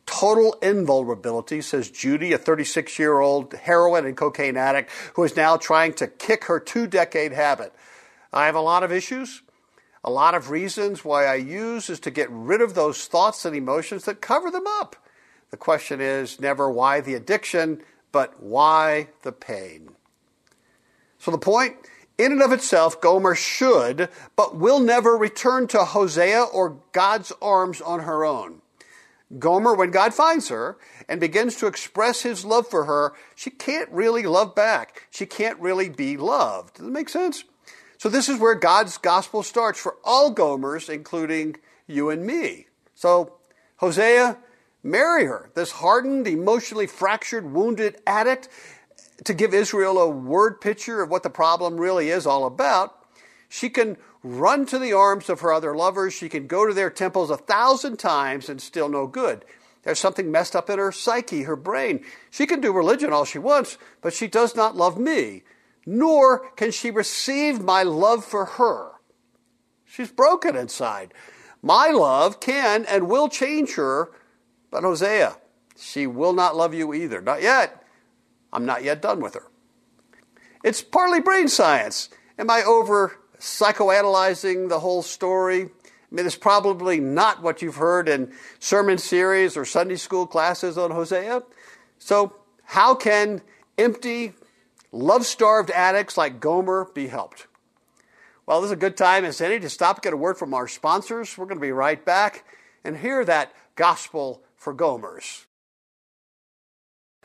total 0.05 0.51
invulnerability, 0.61 1.61
says 1.61 1.89
Judy, 1.89 2.33
a 2.33 2.37
36 2.37 2.99
year 2.99 3.21
old 3.21 3.53
heroin 3.53 4.05
and 4.05 4.17
cocaine 4.17 4.57
addict 4.57 4.91
who 5.13 5.23
is 5.23 5.37
now 5.37 5.55
trying 5.55 5.93
to 5.93 6.07
kick 6.07 6.43
her 6.45 6.59
two 6.59 6.87
decade 6.87 7.31
habit. 7.31 7.73
I 8.33 8.47
have 8.47 8.55
a 8.55 8.59
lot 8.59 8.83
of 8.83 8.91
issues. 8.91 9.43
A 10.03 10.09
lot 10.09 10.35
of 10.35 10.49
reasons 10.49 11.05
why 11.05 11.25
I 11.25 11.35
use 11.35 11.89
is 11.89 11.99
to 12.01 12.11
get 12.11 12.29
rid 12.29 12.61
of 12.61 12.73
those 12.73 13.05
thoughts 13.05 13.45
and 13.45 13.55
emotions 13.55 14.05
that 14.05 14.21
cover 14.21 14.51
them 14.51 14.67
up. 14.67 14.97
The 15.49 15.57
question 15.57 16.01
is 16.01 16.41
never 16.41 16.69
why 16.69 16.99
the 16.99 17.13
addiction, 17.13 17.81
but 18.11 18.41
why 18.41 19.09
the 19.21 19.31
pain. 19.31 19.91
So 21.19 21.31
the 21.31 21.37
point, 21.37 21.75
in 22.17 22.33
and 22.33 22.41
of 22.41 22.51
itself, 22.51 22.99
Gomer 22.99 23.33
should, 23.33 24.09
but 24.35 24.57
will 24.57 24.79
never 24.79 25.15
return 25.15 25.67
to 25.67 25.85
Hosea 25.85 26.43
or 26.43 26.81
God's 26.91 27.31
arms 27.41 27.79
on 27.79 28.01
her 28.01 28.25
own. 28.25 28.61
Gomer, 29.39 29.73
when 29.73 29.91
God 29.91 30.13
finds 30.13 30.49
her 30.49 30.77
and 31.07 31.19
begins 31.19 31.55
to 31.57 31.67
express 31.67 32.21
his 32.21 32.43
love 32.43 32.67
for 32.67 32.85
her, 32.85 33.13
she 33.35 33.49
can't 33.49 33.89
really 33.89 34.23
love 34.23 34.53
back. 34.53 35.07
She 35.09 35.25
can't 35.25 35.59
really 35.59 35.89
be 35.89 36.17
loved. 36.17 36.75
Does 36.75 36.85
that 36.85 36.91
make 36.91 37.09
sense? 37.09 37.45
So 38.03 38.09
this 38.09 38.27
is 38.27 38.37
where 38.37 38.53
God's 38.53 38.97
gospel 38.97 39.43
starts 39.43 39.79
for 39.79 39.95
all 40.03 40.35
Gomers, 40.35 40.89
including 40.89 41.55
you 41.87 42.09
and 42.09 42.25
me. 42.25 42.67
So, 42.95 43.35
Hosea, 43.77 44.39
marry 44.83 45.23
her, 45.23 45.51
this 45.55 45.71
hardened, 45.71 46.27
emotionally 46.27 46.85
fractured, 46.85 47.53
wounded 47.53 47.95
addict, 48.05 48.49
to 49.23 49.33
give 49.33 49.53
Israel 49.53 49.97
a 49.99 50.09
word 50.09 50.59
picture 50.59 51.01
of 51.01 51.09
what 51.09 51.23
the 51.23 51.29
problem 51.29 51.77
really 51.77 52.09
is 52.09 52.27
all 52.27 52.45
about. 52.45 52.93
She 53.47 53.69
can 53.69 53.95
run 54.21 54.65
to 54.65 54.79
the 54.79 54.91
arms 54.91 55.29
of 55.29 55.39
her 55.39 55.53
other 55.53 55.73
lovers. 55.73 56.13
She 56.13 56.27
can 56.27 56.45
go 56.45 56.67
to 56.67 56.73
their 56.73 56.89
temples 56.89 57.29
a 57.29 57.37
thousand 57.37 57.99
times 57.99 58.49
and 58.49 58.59
still 58.59 58.89
no 58.89 59.07
good. 59.07 59.45
There's 59.83 59.97
something 59.97 60.29
messed 60.29 60.57
up 60.57 60.69
in 60.69 60.77
her 60.77 60.91
psyche, 60.91 61.43
her 61.43 61.55
brain. 61.55 62.03
She 62.31 62.47
can 62.47 62.59
do 62.59 62.73
religion 62.73 63.13
all 63.13 63.23
she 63.23 63.39
wants, 63.39 63.77
but 64.01 64.13
she 64.13 64.27
does 64.27 64.57
not 64.57 64.75
love 64.75 64.97
me 64.97 65.43
nor 65.85 66.49
can 66.55 66.71
she 66.71 66.91
receive 66.91 67.61
my 67.61 67.83
love 67.83 68.23
for 68.23 68.45
her. 68.45 68.91
She's 69.85 70.11
broken 70.11 70.55
inside. 70.55 71.13
My 71.61 71.89
love 71.89 72.39
can 72.39 72.85
and 72.85 73.07
will 73.07 73.29
change 73.29 73.75
her, 73.75 74.11
but 74.71 74.83
Hosea, 74.83 75.37
she 75.77 76.07
will 76.07 76.33
not 76.33 76.55
love 76.55 76.73
you 76.73 76.93
either. 76.93 77.21
Not 77.21 77.41
yet. 77.41 77.83
I'm 78.51 78.65
not 78.65 78.83
yet 78.83 79.01
done 79.01 79.19
with 79.21 79.33
her. 79.33 79.47
It's 80.63 80.81
partly 80.81 81.19
brain 81.19 81.47
science. 81.47 82.09
Am 82.37 82.49
I 82.49 82.63
over 82.63 83.19
psychoanalyzing 83.39 84.69
the 84.69 84.79
whole 84.79 85.01
story? 85.01 85.63
I 85.63 86.15
mean, 86.15 86.25
it's 86.25 86.35
probably 86.35 86.99
not 86.99 87.41
what 87.41 87.61
you've 87.61 87.75
heard 87.75 88.07
in 88.07 88.31
sermon 88.59 88.97
series 88.97 89.57
or 89.57 89.65
Sunday 89.65 89.95
school 89.95 90.27
classes 90.27 90.77
on 90.77 90.91
Hosea. 90.91 91.43
So, 91.97 92.35
how 92.63 92.95
can 92.95 93.41
empty, 93.77 94.33
love 94.93 95.25
starved 95.25 95.71
addicts 95.71 96.17
like 96.17 96.39
Gomer 96.39 96.87
be 96.93 97.07
helped? 97.07 97.47
Well, 98.45 98.61
this 98.61 98.67
is 98.67 98.73
a 98.73 98.77
good 98.77 98.95
time 98.95 99.25
as 99.25 99.41
any 99.41 99.59
to 99.59 99.69
stop, 99.69 100.01
get 100.01 100.13
a 100.13 100.17
word 100.17 100.37
from 100.37 100.53
our 100.53 100.67
sponsors. 100.67 101.37
We're 101.37 101.45
going 101.45 101.57
to 101.57 101.61
be 101.61 101.71
right 101.71 102.03
back 102.03 102.45
and 102.83 102.97
hear 102.97 103.25
that 103.25 103.53
gospel 103.75 104.41
for 104.55 104.73
Gomers. 104.73 105.45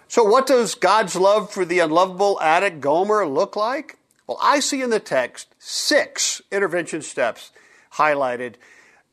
So, 0.07 0.25
what 0.25 0.47
does 0.47 0.75
God's 0.75 1.17
love 1.17 1.53
for 1.53 1.65
the 1.65 1.81
unlovable 1.81 2.41
addict 2.41 2.81
Gomer 2.81 3.27
look 3.27 3.57
like? 3.57 3.99
Well, 4.27 4.39
I 4.41 4.61
see 4.61 4.83
in 4.83 4.91
the 4.91 5.01
text 5.01 5.55
six 5.59 6.41
intervention 6.51 7.03
steps 7.03 7.51
highlighted 7.95 8.55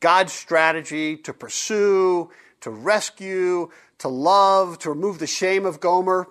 God's 0.00 0.32
strategy 0.32 1.16
to 1.18 1.32
pursue, 1.32 2.30
to 2.60 2.70
rescue, 2.70 3.70
to 3.98 4.08
love, 4.08 4.78
to 4.80 4.90
remove 4.90 5.18
the 5.18 5.26
shame 5.26 5.66
of 5.66 5.80
Gomer. 5.80 6.28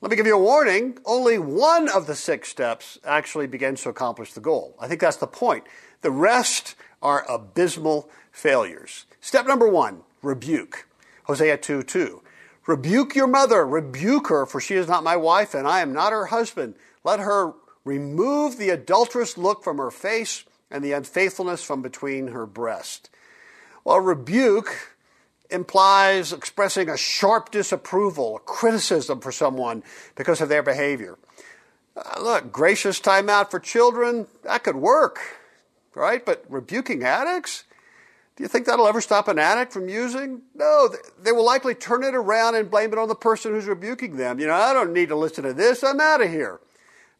Let 0.00 0.10
me 0.10 0.16
give 0.16 0.26
you 0.26 0.36
a 0.36 0.42
warning. 0.42 0.96
Only 1.04 1.38
one 1.38 1.88
of 1.90 2.06
the 2.06 2.14
six 2.14 2.48
steps 2.48 2.98
actually 3.04 3.46
begins 3.46 3.82
to 3.82 3.90
accomplish 3.90 4.32
the 4.32 4.40
goal. 4.40 4.74
I 4.78 4.88
think 4.88 5.00
that's 5.00 5.18
the 5.18 5.26
point. 5.26 5.64
The 6.00 6.10
rest 6.10 6.74
are 7.02 7.30
abysmal 7.30 8.08
failures. 8.32 9.04
Step 9.20 9.46
number 9.46 9.68
one 9.68 10.00
rebuke. 10.22 10.86
Hosea 11.24 11.58
2 11.58 11.82
2. 11.82 12.22
Rebuke 12.66 13.14
your 13.14 13.26
mother, 13.26 13.66
rebuke 13.66 14.28
her, 14.28 14.46
for 14.46 14.60
she 14.60 14.74
is 14.74 14.88
not 14.88 15.04
my 15.04 15.16
wife, 15.16 15.54
and 15.54 15.66
I 15.68 15.80
am 15.80 15.92
not 15.92 16.12
her 16.12 16.26
husband. 16.26 16.76
Let 17.04 17.20
her 17.20 17.52
remove 17.84 18.56
the 18.56 18.70
adulterous 18.70 19.36
look 19.36 19.62
from 19.62 19.78
her 19.78 19.90
face 19.90 20.44
and 20.70 20.82
the 20.82 20.92
unfaithfulness 20.92 21.62
from 21.62 21.82
between 21.82 22.28
her 22.28 22.46
breast. 22.46 23.10
Well, 23.84 24.00
rebuke 24.00 24.96
implies 25.50 26.32
expressing 26.32 26.88
a 26.88 26.96
sharp 26.96 27.50
disapproval, 27.50 28.36
a 28.36 28.40
criticism 28.40 29.20
for 29.20 29.32
someone 29.32 29.82
because 30.14 30.40
of 30.40 30.48
their 30.48 30.62
behavior. 30.62 31.18
Uh, 31.96 32.20
look, 32.20 32.52
gracious 32.52 33.00
time 33.00 33.28
out 33.28 33.50
for 33.50 33.58
children, 33.58 34.26
that 34.44 34.64
could 34.64 34.76
work, 34.76 35.18
right? 35.94 36.24
But 36.24 36.44
rebuking 36.48 37.02
addicts? 37.02 37.64
Do 38.36 38.44
you 38.44 38.48
think 38.48 38.64
that'll 38.64 38.86
ever 38.86 39.02
stop 39.02 39.28
an 39.28 39.38
addict 39.38 39.72
from 39.72 39.88
using? 39.88 40.42
No, 40.54 40.88
they 41.20 41.32
will 41.32 41.44
likely 41.44 41.74
turn 41.74 42.02
it 42.02 42.14
around 42.14 42.54
and 42.54 42.70
blame 42.70 42.92
it 42.92 42.98
on 42.98 43.08
the 43.08 43.14
person 43.14 43.52
who's 43.52 43.66
rebuking 43.66 44.16
them. 44.16 44.38
You 44.38 44.46
know, 44.46 44.54
I 44.54 44.72
don't 44.72 44.94
need 44.94 45.10
to 45.10 45.16
listen 45.16 45.44
to 45.44 45.52
this, 45.52 45.84
I'm 45.84 46.00
out 46.00 46.22
of 46.22 46.30
here. 46.30 46.60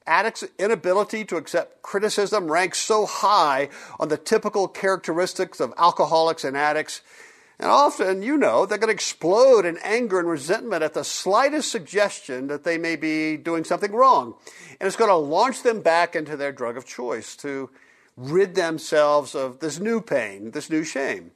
Addicts' 0.06 0.44
inability 0.58 1.26
to 1.26 1.36
accept 1.36 1.82
criticism 1.82 2.50
ranks 2.50 2.78
so 2.78 3.04
high 3.04 3.68
on 3.98 4.08
the 4.08 4.16
typical 4.16 4.66
characteristics 4.66 5.60
of 5.60 5.74
alcoholics 5.76 6.42
and 6.42 6.56
addicts. 6.56 7.02
And 7.60 7.70
often, 7.70 8.22
you 8.22 8.38
know, 8.38 8.64
they're 8.64 8.78
going 8.78 8.88
to 8.88 8.94
explode 8.94 9.66
in 9.66 9.76
anger 9.84 10.18
and 10.18 10.26
resentment 10.26 10.82
at 10.82 10.94
the 10.94 11.04
slightest 11.04 11.70
suggestion 11.70 12.46
that 12.46 12.64
they 12.64 12.78
may 12.78 12.96
be 12.96 13.36
doing 13.36 13.64
something 13.64 13.92
wrong. 13.92 14.34
And 14.80 14.86
it's 14.86 14.96
going 14.96 15.10
to 15.10 15.14
launch 15.14 15.62
them 15.62 15.82
back 15.82 16.16
into 16.16 16.38
their 16.38 16.52
drug 16.52 16.78
of 16.78 16.86
choice 16.86 17.36
to 17.36 17.68
rid 18.16 18.54
themselves 18.54 19.34
of 19.34 19.58
this 19.58 19.78
new 19.78 20.00
pain, 20.00 20.52
this 20.52 20.70
new 20.70 20.82
shame. 20.82 21.32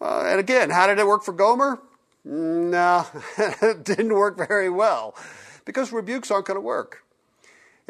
Uh, 0.00 0.22
and 0.24 0.38
again, 0.38 0.70
how 0.70 0.86
did 0.86 1.00
it 1.00 1.06
work 1.06 1.24
for 1.24 1.32
Gomer? 1.32 1.82
No, 2.24 3.06
it 3.38 3.84
didn't 3.84 4.14
work 4.14 4.38
very 4.38 4.70
well 4.70 5.16
because 5.64 5.92
rebukes 5.92 6.30
aren't 6.30 6.46
going 6.46 6.58
to 6.58 6.60
work. 6.60 7.02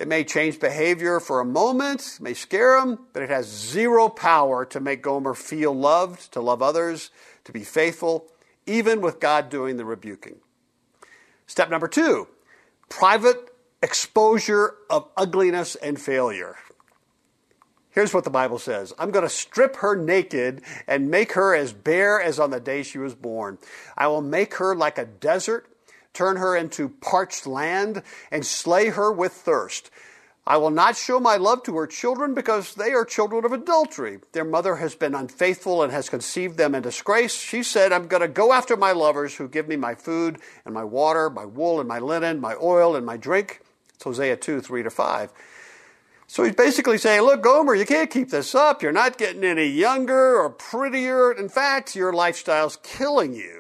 It 0.01 0.09
may 0.09 0.25
change 0.25 0.59
behavior 0.59 1.21
for 1.21 1.41
a 1.41 1.45
moment, 1.45 2.17
may 2.23 2.33
scare 2.33 2.79
him, 2.79 3.01
but 3.13 3.23
it 3.23 3.29
has 3.29 3.47
zero 3.47 4.09
power 4.09 4.65
to 4.65 4.81
make 4.81 5.03
Gomer 5.03 5.35
feel 5.35 5.75
loved, 5.75 6.33
to 6.33 6.41
love 6.41 6.63
others, 6.63 7.11
to 7.45 7.53
be 7.53 7.65
faithful, 7.65 8.27
even 8.65 9.03
with 9.03 9.21
God 9.21 9.51
doing 9.51 9.77
the 9.77 9.85
rebuking. 9.85 10.37
Step 11.47 11.69
number 11.69 11.87
two 11.87 12.29
private 12.89 13.53
exposure 13.83 14.75
of 14.89 15.07
ugliness 15.19 15.75
and 15.75 16.01
failure. 16.01 16.57
Here's 17.91 18.15
what 18.15 18.25
the 18.25 18.31
Bible 18.31 18.59
says 18.59 18.95
I'm 18.99 19.11
going 19.11 19.25
to 19.25 19.29
strip 19.29 19.77
her 19.77 19.95
naked 19.95 20.63
and 20.87 21.11
make 21.11 21.33
her 21.33 21.55
as 21.55 21.75
bare 21.75 22.23
as 22.23 22.41
on 22.41 22.51
the 22.51 22.61
day 22.61 22.85
she 22.85 22.97
was 22.97 23.15
born. 23.15 23.59
I 23.99 24.07
will 24.07 24.23
make 24.23 24.55
her 24.55 24.75
like 24.75 24.97
a 24.97 25.05
desert 25.05 25.67
turn 26.13 26.37
her 26.37 26.57
into 26.57 26.89
parched 26.89 27.47
land, 27.47 28.03
and 28.31 28.45
slay 28.45 28.89
her 28.89 29.13
with 29.13 29.33
thirst. 29.33 29.91
I 30.47 30.57
will 30.57 30.71
not 30.71 30.97
show 30.97 31.21
my 31.21 31.37
love 31.37 31.63
to 31.65 31.77
her 31.77 31.87
children 31.87 32.35
because 32.35 32.75
they 32.75 32.93
are 32.93 33.05
children 33.05 33.45
of 33.45 33.53
adultery. 33.53 34.19
Their 34.33 34.45
mother 34.45 34.77
has 34.77 34.95
been 34.95 35.15
unfaithful 35.15 35.83
and 35.83 35.93
has 35.93 36.09
conceived 36.09 36.57
them 36.57 36.75
in 36.75 36.83
disgrace. 36.83 37.35
She 37.35 37.63
said, 37.63 37.93
I'm 37.93 38.09
going 38.09 38.23
to 38.23 38.29
go 38.29 38.53
after 38.53 38.77
my 38.77 38.93
lovers 38.93 39.37
who 39.37 39.49
give 39.49 39.69
me 39.69 39.77
my 39.77 39.95
food 39.95 40.39
and 40.65 40.75
my 40.75 40.83
water, 40.83 41.31
my 41.31 41.45
wool 41.45 41.79
and 41.79 41.89
my 41.89 41.99
linen, 41.99 42.41
my 42.41 42.57
oil 42.61 42.97
and 42.97 43.05
my 43.05 43.17
drink. 43.17 43.61
It's 43.95 44.05
Hosea 44.05 44.39
2, 44.39 44.61
3 44.61 44.83
to 44.83 44.91
5. 44.91 45.33
So 46.27 46.45
he's 46.45 46.55
basically 46.55 46.97
saying, 46.97 47.23
look, 47.23 47.43
Gomer, 47.43 47.75
you 47.75 47.85
can't 47.85 48.11
keep 48.11 48.31
this 48.31 48.55
up. 48.55 48.83
You're 48.83 48.93
not 48.93 49.19
getting 49.19 49.45
any 49.45 49.67
younger 49.67 50.39
or 50.41 50.49
prettier. 50.49 51.33
In 51.33 51.49
fact, 51.49 51.95
your 51.95 52.13
lifestyle's 52.13 52.79
killing 52.83 53.35
you. 53.35 53.60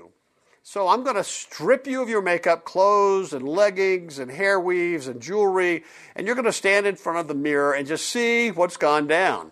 So 0.71 0.87
I'm 0.87 1.03
going 1.03 1.17
to 1.17 1.25
strip 1.25 1.89
you 1.89 2.01
of 2.01 2.09
your 2.09 2.23
makeup, 2.23 2.65
clothes, 2.65 3.33
and 3.33 3.43
leggings, 3.43 4.21
and 4.21 4.31
hair 4.31 4.61
weaves, 4.61 5.09
and 5.09 5.21
jewelry, 5.21 5.83
and 6.15 6.29
you're 6.29 6.37
going 6.37 6.45
to 6.45 6.53
stand 6.53 6.87
in 6.87 6.95
front 6.95 7.19
of 7.19 7.27
the 7.27 7.35
mirror 7.35 7.73
and 7.73 7.89
just 7.89 8.07
see 8.07 8.53
what's 8.53 8.77
gone 8.77 9.09
down. 9.09 9.51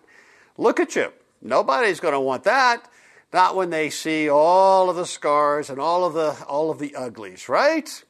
Look 0.57 0.78
at 0.78 0.94
you. 0.94 1.12
Nobody's 1.42 1.98
going 1.98 2.14
to 2.14 2.20
want 2.20 2.44
that. 2.44 2.88
Not 3.33 3.57
when 3.57 3.70
they 3.70 3.90
see 3.90 4.31
all 4.31 4.88
of 4.88 4.94
the 4.94 5.07
scars 5.07 5.70
and 5.70 5.81
all 5.81 6.04
of 6.04 6.14
the 6.14 6.37
all 6.46 6.70
of 6.70 6.78
the 6.78 6.94
uglies, 6.94 7.48
right? 7.48 8.04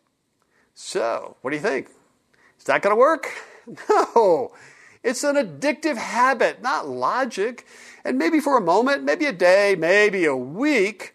So, 0.75 1.39
what 1.41 1.53
do 1.53 1.57
you 1.57 1.63
think? 1.63 1.89
Is 2.59 2.65
that 2.65 2.83
going 2.83 2.95
to 2.95 3.01
work? 3.01 3.31
No. 3.89 4.53
It's 5.03 5.25
an 5.25 5.37
addictive 5.37 5.97
habit, 5.97 6.61
not 6.61 6.87
logic. 6.87 7.67
And 8.05 8.19
maybe 8.19 8.39
for 8.39 8.59
a 8.59 8.63
moment, 8.63 9.03
maybe 9.03 9.25
a 9.25 9.33
day, 9.33 9.77
maybe 9.79 10.27
a 10.27 10.37
week, 10.37 11.15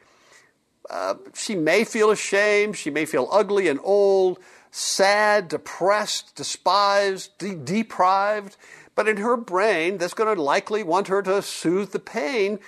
uh, 0.89 1.15
she 1.34 1.56
may 1.56 1.84
feel 1.84 2.12
ashamed. 2.12 2.78
She 2.78 2.89
may 2.89 3.06
feel 3.06 3.28
ugly 3.32 3.67
and 3.67 3.80
old, 3.84 4.39
sad, 4.72 5.48
depressed, 5.48 6.36
despised, 6.36 7.38
de- 7.38 7.56
deprived. 7.56 8.58
But 8.96 9.08
in 9.08 9.17
her 9.17 9.38
brain, 9.38 9.98
that's 9.98 10.13
going 10.13 10.36
to 10.36 10.41
likely 10.41 10.84
want 10.84 11.08
her 11.08 11.22
to 11.24 11.41
soothe 11.41 11.91
the 11.91 12.00
pain. 12.00 12.60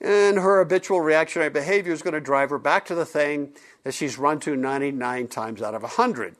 And 0.00 0.38
her 0.38 0.58
habitual 0.58 1.00
reactionary 1.00 1.50
behavior 1.50 1.92
is 1.92 2.02
going 2.02 2.14
to 2.14 2.20
drive 2.20 2.50
her 2.50 2.58
back 2.58 2.86
to 2.86 2.94
the 2.94 3.06
thing 3.06 3.52
that 3.84 3.94
she's 3.94 4.18
run 4.18 4.40
to 4.40 4.56
99 4.56 5.28
times 5.28 5.62
out 5.62 5.74
of 5.74 5.82
100. 5.82 6.36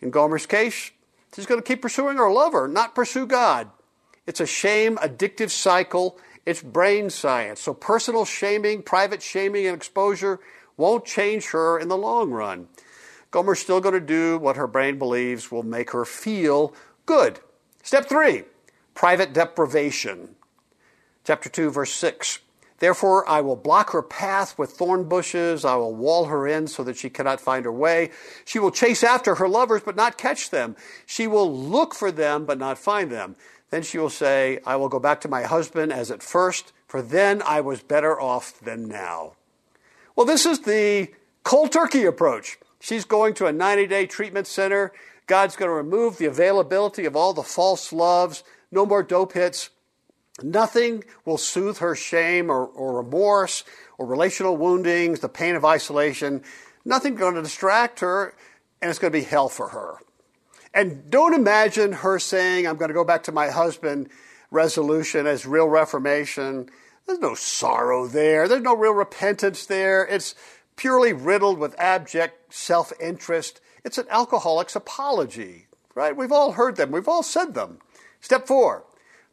In 0.00 0.10
Gomer's 0.10 0.46
case, 0.46 0.92
she's 1.34 1.46
going 1.46 1.60
to 1.60 1.66
keep 1.66 1.82
pursuing 1.82 2.16
her 2.16 2.30
lover, 2.30 2.68
not 2.68 2.94
pursue 2.94 3.26
God. 3.26 3.70
It's 4.26 4.40
a 4.40 4.46
shame 4.46 4.96
addictive 4.98 5.50
cycle. 5.50 6.18
It's 6.46 6.62
brain 6.62 7.10
science. 7.10 7.60
So 7.60 7.74
personal 7.74 8.24
shaming, 8.24 8.82
private 8.82 9.22
shaming, 9.22 9.66
and 9.66 9.76
exposure 9.76 10.40
won't 10.80 11.04
change 11.04 11.50
her 11.50 11.78
in 11.78 11.88
the 11.88 11.96
long 11.96 12.30
run. 12.30 12.66
Gomer's 13.30 13.60
still 13.60 13.80
going 13.80 13.94
to 13.94 14.00
do 14.00 14.38
what 14.38 14.56
her 14.56 14.66
brain 14.66 14.98
believes 14.98 15.52
will 15.52 15.62
make 15.62 15.92
her 15.92 16.04
feel 16.04 16.74
good. 17.06 17.38
Step 17.82 18.08
three, 18.08 18.42
private 18.94 19.32
deprivation. 19.32 20.34
Chapter 21.22 21.48
2, 21.48 21.70
verse 21.70 21.92
6. 21.92 22.40
Therefore, 22.80 23.28
I 23.28 23.42
will 23.42 23.56
block 23.56 23.90
her 23.90 24.02
path 24.02 24.58
with 24.58 24.70
thorn 24.70 25.04
bushes. 25.04 25.66
I 25.66 25.76
will 25.76 25.94
wall 25.94 26.24
her 26.24 26.48
in 26.48 26.66
so 26.66 26.82
that 26.84 26.96
she 26.96 27.10
cannot 27.10 27.40
find 27.40 27.66
her 27.66 27.72
way. 27.72 28.10
She 28.46 28.58
will 28.58 28.70
chase 28.70 29.04
after 29.04 29.34
her 29.34 29.48
lovers, 29.48 29.82
but 29.84 29.96
not 29.96 30.16
catch 30.16 30.48
them. 30.48 30.76
She 31.04 31.26
will 31.26 31.54
look 31.54 31.94
for 31.94 32.10
them, 32.10 32.46
but 32.46 32.58
not 32.58 32.78
find 32.78 33.12
them. 33.12 33.36
Then 33.68 33.82
she 33.82 33.98
will 33.98 34.10
say, 34.10 34.60
I 34.66 34.76
will 34.76 34.88
go 34.88 34.98
back 34.98 35.20
to 35.20 35.28
my 35.28 35.42
husband 35.42 35.92
as 35.92 36.10
at 36.10 36.22
first, 36.22 36.72
for 36.88 37.02
then 37.02 37.42
I 37.42 37.60
was 37.60 37.82
better 37.82 38.18
off 38.18 38.58
than 38.58 38.88
now. 38.88 39.34
Well, 40.20 40.26
this 40.26 40.44
is 40.44 40.60
the 40.60 41.08
cold 41.44 41.72
turkey 41.72 42.04
approach. 42.04 42.58
She's 42.78 43.06
going 43.06 43.32
to 43.36 43.46
a 43.46 43.54
90 43.54 43.86
day 43.86 44.04
treatment 44.04 44.46
center. 44.46 44.92
God's 45.26 45.56
going 45.56 45.70
to 45.70 45.74
remove 45.74 46.18
the 46.18 46.26
availability 46.26 47.06
of 47.06 47.16
all 47.16 47.32
the 47.32 47.42
false 47.42 47.90
loves, 47.90 48.44
no 48.70 48.84
more 48.84 49.02
dope 49.02 49.32
hits. 49.32 49.70
Nothing 50.42 51.04
will 51.24 51.38
soothe 51.38 51.78
her 51.78 51.94
shame 51.96 52.50
or, 52.50 52.66
or 52.66 52.98
remorse 52.98 53.64
or 53.96 54.04
relational 54.04 54.58
woundings, 54.58 55.20
the 55.20 55.30
pain 55.30 55.54
of 55.54 55.64
isolation. 55.64 56.42
Nothing 56.84 57.14
going 57.14 57.36
to 57.36 57.42
distract 57.42 58.00
her, 58.00 58.34
and 58.82 58.90
it's 58.90 58.98
going 58.98 59.14
to 59.14 59.18
be 59.18 59.24
hell 59.24 59.48
for 59.48 59.68
her. 59.68 60.00
And 60.74 61.08
don't 61.08 61.32
imagine 61.32 61.92
her 61.92 62.18
saying, 62.18 62.66
I'm 62.66 62.76
going 62.76 62.90
to 62.90 62.94
go 62.94 63.04
back 63.04 63.22
to 63.22 63.32
my 63.32 63.48
husband 63.48 64.10
resolution 64.50 65.26
as 65.26 65.46
real 65.46 65.70
reformation. 65.70 66.68
There's 67.06 67.18
no 67.18 67.34
sorrow 67.34 68.06
there. 68.06 68.46
There's 68.46 68.62
no 68.62 68.76
real 68.76 68.92
repentance 68.92 69.66
there. 69.66 70.06
It's 70.06 70.34
purely 70.76 71.12
riddled 71.12 71.58
with 71.58 71.78
abject 71.78 72.54
self 72.54 72.92
interest. 73.00 73.60
It's 73.84 73.98
an 73.98 74.06
alcoholic's 74.08 74.76
apology, 74.76 75.66
right? 75.94 76.16
We've 76.16 76.32
all 76.32 76.52
heard 76.52 76.76
them, 76.76 76.90
we've 76.90 77.08
all 77.08 77.22
said 77.22 77.54
them. 77.54 77.78
Step 78.20 78.46
four 78.46 78.84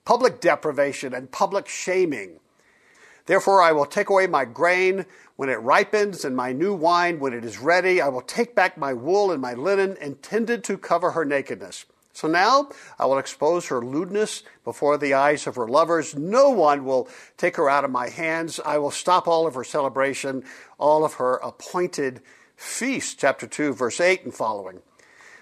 public 0.06 0.39
deprivation 0.39 1.13
and 1.13 1.30
public 1.32 1.67
shaming. 1.67 2.39
Therefore, 3.25 3.62
I 3.62 3.73
will 3.73 3.86
take 3.86 4.10
away 4.10 4.25
my 4.25 4.45
grain 4.45 5.06
when 5.36 5.49
it 5.49 5.60
ripens 5.60 6.23
and 6.23 6.34
my 6.34 6.53
new 6.53 6.73
wine 6.73 7.19
when 7.19 7.34
it 7.34 7.43
is 7.43 7.60
ready. 7.60 7.99
I 7.99 8.08
will 8.08 8.21
take 8.21 8.56
back 8.56 8.77
my 8.77 8.93
wool 8.93 9.34
and 9.34 9.41
my 9.41 9.53
linen 9.53 9.97
intended 9.99 10.63
to 10.63 10.77
cover 10.77 11.12
her 11.12 11.25
nakedness. 11.25 11.86
So 12.17 12.27
now 12.27 12.69
I 12.97 13.06
will 13.06 13.19
expose 13.19 13.67
her 13.67 13.80
lewdness 13.80 14.41
before 14.63 14.97
the 14.97 15.13
eyes 15.13 15.45
of 15.45 15.56
her 15.56 15.67
lovers. 15.67 16.15
No 16.15 16.49
one 16.49 16.84
will 16.84 17.08
take 17.38 17.58
her 17.58 17.69
out 17.69 17.86
of 17.86 17.91
my 17.91 18.10
hands. 18.10 18.60
I 18.65 18.80
will 18.80 18.89
stop 18.89 19.27
all 19.27 19.45
of 19.45 19.53
her 19.53 19.63
celebration, 19.63 20.43
all 20.80 21.06
of 21.06 21.13
her 21.15 21.36
appointed 21.36 22.21
feasts. 22.56 23.13
Chapter 23.13 23.45
2, 23.45 23.71
verse 23.75 24.01
8 24.01 24.23
and 24.23 24.34
following. 24.34 24.80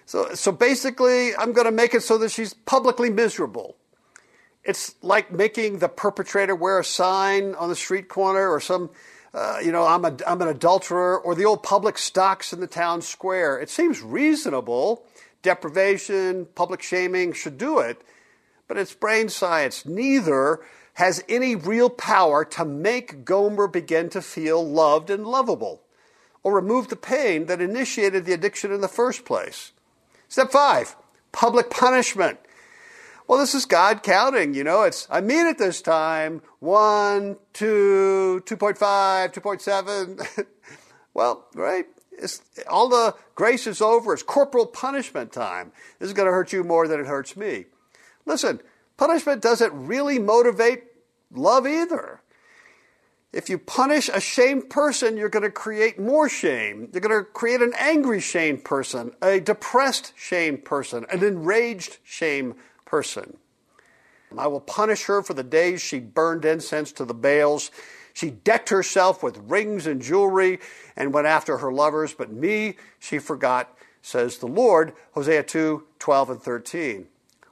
So, 0.06 0.34
so 0.34 0.52
basically, 0.52 1.34
I'm 1.38 1.54
going 1.54 1.64
to 1.64 1.72
make 1.72 1.94
it 1.94 2.04
so 2.04 2.18
that 2.18 2.32
she's 2.32 2.54
publicly 2.54 3.10
miserable. 3.10 3.78
It's 4.66 4.96
like 5.02 5.32
making 5.32 5.80
the 5.80 5.88
perpetrator 5.88 6.56
wear 6.56 6.80
a 6.80 6.84
sign 6.84 7.56
on 7.56 7.70
the 7.70 7.78
street 7.78 8.10
corner 8.10 8.50
or 8.50 8.60
some, 8.60 8.90
uh, 9.34 9.60
you 9.64 9.72
know, 9.72 9.86
I'm, 9.86 10.04
a, 10.04 10.18
I'm 10.28 10.42
an 10.42 10.50
adulterer 10.50 11.18
or 11.18 11.36
the 11.36 11.46
old 11.46 11.64
public 11.64 11.98
stocks 11.98 12.52
in 12.52 12.60
the 12.60 12.68
town 12.68 13.02
square. 13.02 13.62
It 13.62 13.70
seems 13.70 14.02
reasonable. 14.02 15.06
Deprivation, 15.46 16.48
public 16.56 16.82
shaming 16.82 17.32
should 17.32 17.60
do 17.60 17.78
it, 17.78 18.02
but 18.68 18.78
it's 18.78 18.96
brain 18.96 19.30
science. 19.30 19.86
Neither 19.86 20.60
has 20.96 21.24
any 21.30 21.56
real 21.56 21.88
power 21.88 22.44
to 22.44 22.66
make 22.66 23.24
Gomer 23.24 23.68
begin 23.68 24.10
to 24.10 24.24
feel 24.24 24.68
loved 24.68 25.12
and 25.12 25.24
lovable 25.24 25.84
or 26.42 26.56
remove 26.56 26.88
the 26.88 26.96
pain 26.96 27.46
that 27.46 27.62
initiated 27.62 28.26
the 28.26 28.34
addiction 28.34 28.72
in 28.72 28.82
the 28.82 28.88
first 28.88 29.24
place. 29.24 29.72
Step 30.30 30.52
five, 30.52 30.96
public 31.32 31.70
punishment. 31.70 32.40
Well, 33.28 33.38
this 33.38 33.54
is 33.54 33.66
God 33.66 34.02
counting, 34.02 34.56
you 34.56 34.64
know, 34.64 34.82
it's, 34.82 35.08
I 35.12 35.22
mean 35.22 35.46
it 35.46 35.60
this 35.60 35.80
time, 35.80 36.42
one, 36.58 37.38
two, 37.54 38.42
2.5, 38.48 39.32
2.7. 39.32 40.48
well, 41.14 41.46
right? 41.54 41.86
It's, 42.18 42.42
all 42.68 42.90
the 42.90 43.16
grace 43.36 43.68
is 43.68 43.82
over. 43.82 44.14
It's 44.14 44.24
corporal 44.24 44.66
punishment 44.66 45.32
time. 45.32 45.72
This 46.00 46.08
is 46.08 46.14
going 46.14 46.28
to 46.28 46.32
hurt 46.32 46.54
you 46.54 46.64
more 46.64 46.88
than 46.88 47.00
it 47.00 47.06
hurts 47.06 47.36
me. 47.36 47.66
Listen, 48.26 48.62
punishment 48.98 49.42
doesn't 49.42 49.88
really 49.88 50.20
motivate 50.20 50.84
love 51.32 51.68
either. 51.68 52.22
If 53.34 53.50
you 53.50 53.58
punish 53.58 54.08
a 54.08 54.22
shamed 54.22 54.70
person, 54.70 55.18
you're 55.18 55.28
going 55.28 55.44
to 55.44 55.52
create 55.52 56.00
more 56.00 56.30
shame. 56.30 56.90
You're 56.94 57.02
going 57.02 57.24
to 57.24 57.30
create 57.30 57.62
an 57.62 57.74
angry 57.78 58.22
shamed 58.22 58.64
person, 58.64 59.14
a 59.22 59.42
depressed 59.42 60.14
shamed 60.16 60.64
person, 60.64 61.06
an 61.12 61.22
enraged 61.22 61.98
shamed 62.04 62.56
person. 62.86 63.38
I 64.38 64.48
will 64.48 64.62
punish 64.62 65.06
her 65.06 65.22
for 65.22 65.34
the 65.34 65.44
days 65.44 65.82
she 65.82 66.00
burned 66.00 66.46
incense 66.46 66.92
to 66.94 67.06
the 67.06 67.14
Baals. 67.14 67.72
She 68.16 68.30
decked 68.30 68.70
herself 68.70 69.22
with 69.22 69.38
rings 69.40 69.86
and 69.86 70.02
jewelry 70.02 70.60
and 70.96 71.14
went 71.14 71.28
after 71.28 71.58
her 71.58 71.72
lovers, 71.72 72.14
but 72.14 72.32
me 72.32 72.78
she 72.98 73.20
forgot, 73.20 73.78
says 74.02 74.38
the 74.38 74.48
Lord. 74.48 74.94
Hosea 75.12 75.44
2 75.44 75.84
12 76.00 76.30
and 76.30 76.42
13. 76.42 77.08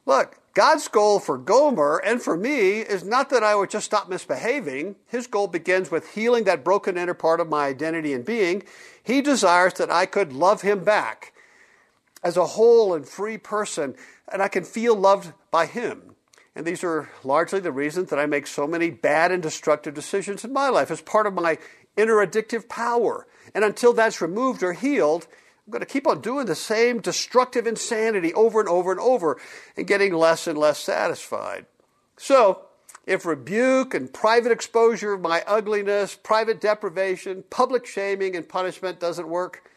Look, 0.06 0.40
God's 0.54 0.88
goal 0.88 1.20
for 1.20 1.38
Gomer 1.38 1.98
and 2.06 2.22
for 2.22 2.38
me 2.38 2.80
is 2.80 3.04
not 3.04 3.30
that 3.30 3.44
I 3.44 3.56
would 3.56 3.72
just 3.72 3.88
stop 3.88 4.08
misbehaving. 4.08 4.96
His 5.06 5.28
goal 5.28 5.48
begins 5.48 5.92
with 5.92 6.14
healing 6.14 6.46
that 6.46 6.64
broken 6.64 6.98
inner 6.98 7.14
part 7.14 7.42
of 7.42 7.50
my 7.50 7.66
identity 7.66 8.14
and 8.14 8.24
being. 8.24 8.64
He 9.04 9.22
desires 9.22 9.74
that 9.74 9.92
I 9.92 10.06
could 10.06 10.32
love 10.32 10.62
him 10.62 10.86
back 10.86 11.34
as 12.24 12.38
a 12.38 12.46
whole 12.46 12.94
and 12.94 13.06
free 13.06 13.38
person, 13.38 13.96
and 14.32 14.42
I 14.42 14.48
can 14.48 14.64
feel 14.64 14.96
loved 14.96 15.34
by 15.52 15.66
him. 15.66 16.13
And 16.56 16.66
these 16.66 16.84
are 16.84 17.10
largely 17.24 17.60
the 17.60 17.72
reasons 17.72 18.10
that 18.10 18.20
I 18.20 18.26
make 18.26 18.46
so 18.46 18.68
many 18.68 18.92
bad 18.92 19.32
and 19.32 19.42
destructive 19.42 19.94
decisions 19.94 20.46
in 20.46 20.54
my 20.54 20.70
life 20.70 20.92
as 20.92 21.02
part 21.02 21.26
of 21.26 21.34
my 21.34 21.58
inner 21.98 22.26
addictive 22.26 22.70
power. 22.70 23.26
And 23.56 23.64
until 23.64 23.94
that's 23.94 24.22
removed 24.22 24.62
or 24.62 24.74
healed, 24.74 25.28
I'm 25.66 25.72
going 25.72 25.80
to 25.80 25.86
keep 25.86 26.06
on 26.06 26.22
doing 26.22 26.46
the 26.46 26.56
same 26.56 27.00
destructive 27.00 27.66
insanity 27.66 28.34
over 28.34 28.60
and 28.60 28.70
over 28.70 28.92
and 28.92 29.00
over 29.00 29.40
and 29.78 29.88
getting 29.88 30.14
less 30.14 30.46
and 30.46 30.58
less 30.58 30.80
satisfied. 30.80 31.66
So, 32.18 32.66
if 33.06 33.26
rebuke 33.26 33.94
and 33.94 34.14
private 34.14 34.52
exposure 34.52 35.14
of 35.14 35.22
my 35.22 35.44
ugliness, 35.46 36.16
private 36.16 36.62
deprivation, 36.62 37.44
public 37.50 37.86
shaming, 37.86 38.36
and 38.36 38.48
punishment 38.48 39.00
doesn't 39.00 39.28
work, 39.28 39.70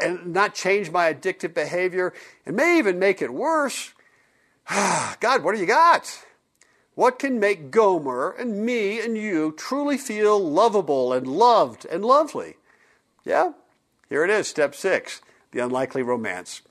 and 0.00 0.32
not 0.32 0.54
change 0.54 0.90
my 0.90 1.12
addictive 1.12 1.54
behavior, 1.54 2.12
and 2.46 2.54
may 2.54 2.78
even 2.78 2.98
make 2.98 3.22
it 3.22 3.32
worse, 3.32 3.92
Ah, 4.68 5.16
God, 5.20 5.42
what 5.42 5.54
do 5.54 5.60
you 5.60 5.66
got? 5.66 6.24
What 6.94 7.18
can 7.18 7.38
make 7.38 7.70
Gomer 7.70 8.34
and 8.38 8.64
me 8.66 9.00
and 9.00 9.16
you 9.16 9.54
truly 9.56 9.96
feel 9.96 10.38
lovable 10.38 11.12
and 11.12 11.26
loved 11.26 11.86
and 11.86 12.04
lovely? 12.04 12.56
Yeah? 13.24 13.52
Here 14.08 14.24
it 14.24 14.30
is, 14.30 14.48
step 14.48 14.74
six 14.74 15.20
the 15.52 15.60
unlikely 15.60 16.02
romance. 16.02 16.62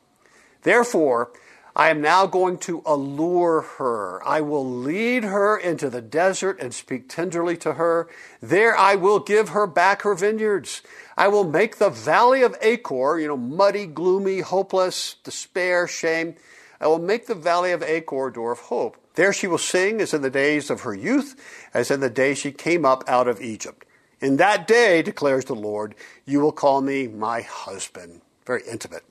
Therefore, 0.64 1.32
I 1.76 1.90
am 1.90 2.02
now 2.02 2.26
going 2.26 2.58
to 2.60 2.82
allure 2.86 3.62
her. 3.62 4.28
I 4.28 4.42
will 4.42 4.66
lead 4.66 5.24
her 5.24 5.58
into 5.58 5.90
the 5.90 6.02
desert 6.02 6.60
and 6.60 6.74
speak 6.74 7.08
tenderly 7.08 7.56
to 7.58 7.74
her. 7.74 8.08
There 8.42 8.76
I 8.76 8.96
will 8.96 9.20
give 9.20 9.50
her 9.50 9.68
back 9.68 10.02
her 10.02 10.16
vineyards. 10.16 10.82
I 11.16 11.28
will 11.28 11.44
make 11.44 11.78
the 11.78 11.92
valley 11.92 12.42
of 12.42 12.58
Achor, 12.62 13.20
you 13.20 13.28
know, 13.28 13.38
muddy, 13.38 13.86
gloomy, 13.86 14.40
hopeless, 14.40 15.16
despair, 15.24 15.88
shame. 15.88 16.36
I 16.80 16.88
will 16.88 17.00
make 17.00 17.28
the 17.28 17.36
valley 17.36 17.72
of 17.72 17.84
Achor 17.84 18.28
a 18.28 18.34
door 18.34 18.52
of 18.52 18.60
hope. 18.60 18.98
There 19.16 19.34
she 19.34 19.48
will 19.48 19.58
sing 19.58 20.00
as 20.00 20.14
in 20.14 20.22
the 20.22 20.30
days 20.30 20.70
of 20.70 20.82
her 20.82 20.94
youth, 20.94 21.36
as 21.74 21.90
in 21.90 22.00
the 22.00 22.10
day 22.10 22.36
she 22.36 22.52
came 22.52 22.86
up 22.86 23.04
out 23.08 23.28
of 23.28 23.42
Egypt. 23.42 23.86
In 24.20 24.38
that 24.38 24.68
day, 24.68 25.02
declares 25.02 25.46
the 25.46 25.56
Lord, 25.56 25.96
you 26.26 26.40
will 26.40 26.52
call 26.52 26.82
me 26.82 27.08
my 27.08 27.42
husband. 27.42 28.22
Very 28.46 28.64
intimate. 28.70 29.04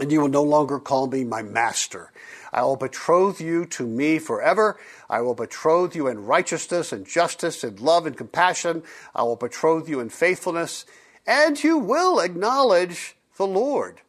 And 0.00 0.10
you 0.10 0.20
will 0.20 0.28
no 0.28 0.42
longer 0.42 0.80
call 0.80 1.06
me 1.06 1.22
my 1.22 1.42
master. 1.42 2.10
I 2.52 2.62
will 2.62 2.76
betroth 2.76 3.40
you 3.40 3.64
to 3.66 3.86
me 3.86 4.18
forever. 4.18 4.78
I 5.08 5.20
will 5.20 5.34
betroth 5.34 5.94
you 5.94 6.08
in 6.08 6.26
righteousness 6.26 6.92
and 6.92 7.06
justice 7.06 7.62
and 7.62 7.78
love 7.78 8.06
and 8.06 8.16
compassion. 8.16 8.82
I 9.14 9.22
will 9.22 9.36
betroth 9.36 9.88
you 9.88 10.00
in 10.00 10.08
faithfulness. 10.08 10.84
And 11.26 11.62
you 11.62 11.78
will 11.78 12.18
acknowledge 12.18 13.16
the 13.36 13.46
Lord. 13.46 14.00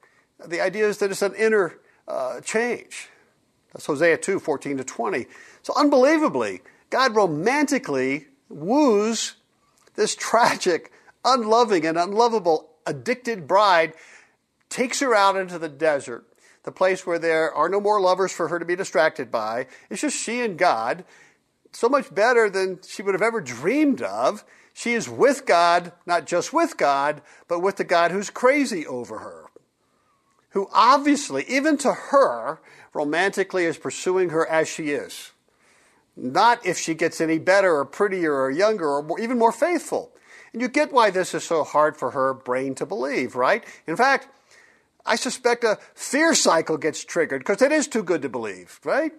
The 0.43 0.61
idea 0.61 0.87
is 0.87 0.97
that 0.99 1.11
it's 1.11 1.21
an 1.21 1.35
inner 1.35 1.79
uh, 2.07 2.41
change. 2.41 3.09
That's 3.73 3.85
Hosea 3.85 4.17
2 4.17 4.39
14 4.39 4.77
to 4.77 4.83
20. 4.83 5.25
So, 5.61 5.73
unbelievably, 5.75 6.61
God 6.89 7.15
romantically 7.15 8.27
woos 8.49 9.35
this 9.95 10.15
tragic, 10.15 10.91
unloving, 11.23 11.85
and 11.85 11.97
unlovable 11.97 12.69
addicted 12.85 13.47
bride, 13.47 13.93
takes 14.69 14.99
her 14.99 15.15
out 15.15 15.35
into 15.35 15.57
the 15.57 15.69
desert, 15.69 16.25
the 16.63 16.71
place 16.71 17.05
where 17.05 17.19
there 17.19 17.53
are 17.53 17.69
no 17.69 17.81
more 17.81 17.99
lovers 17.99 18.31
for 18.31 18.47
her 18.49 18.59
to 18.59 18.65
be 18.65 18.75
distracted 18.75 19.31
by. 19.31 19.67
It's 19.89 20.01
just 20.01 20.17
she 20.17 20.41
and 20.41 20.57
God, 20.57 21.05
so 21.71 21.89
much 21.89 22.13
better 22.13 22.49
than 22.49 22.79
she 22.87 23.01
would 23.01 23.15
have 23.15 23.21
ever 23.21 23.41
dreamed 23.41 24.01
of. 24.01 24.43
She 24.73 24.93
is 24.93 25.09
with 25.09 25.45
God, 25.45 25.93
not 26.05 26.25
just 26.25 26.51
with 26.51 26.77
God, 26.77 27.21
but 27.47 27.59
with 27.61 27.77
the 27.77 27.83
God 27.83 28.11
who's 28.11 28.29
crazy 28.29 28.85
over 28.85 29.19
her, 29.19 29.44
who 30.55 30.69
obviously, 30.71 31.43
even 31.49 31.77
to 31.77 31.91
her, 31.91 32.59
romantically 32.93 33.65
is 33.65 33.77
pursuing 33.77 34.29
her 34.29 34.47
as 34.47 34.69
she 34.69 34.91
is. 34.91 35.33
Not 36.15 36.65
if 36.65 36.77
she 36.77 36.93
gets 36.93 37.19
any 37.19 37.37
better 37.37 37.75
or 37.75 37.83
prettier 37.83 38.33
or 38.33 38.49
younger 38.49 38.87
or 38.87 39.03
more, 39.03 39.19
even 39.19 39.37
more 39.37 39.51
faithful. 39.51 40.13
And 40.53 40.61
you 40.61 40.69
get 40.69 40.93
why 40.93 41.09
this 41.09 41.33
is 41.33 41.43
so 41.43 41.65
hard 41.65 41.97
for 41.97 42.11
her 42.11 42.33
brain 42.33 42.73
to 42.75 42.85
believe, 42.85 43.35
right? 43.35 43.65
In 43.85 43.97
fact, 43.97 44.29
I 45.05 45.17
suspect 45.17 45.65
a 45.65 45.77
fear 45.93 46.33
cycle 46.33 46.77
gets 46.77 47.03
triggered 47.03 47.41
because 47.41 47.61
it 47.61 47.73
is 47.73 47.89
too 47.89 48.01
good 48.01 48.21
to 48.21 48.29
believe, 48.29 48.79
right? 48.85 49.11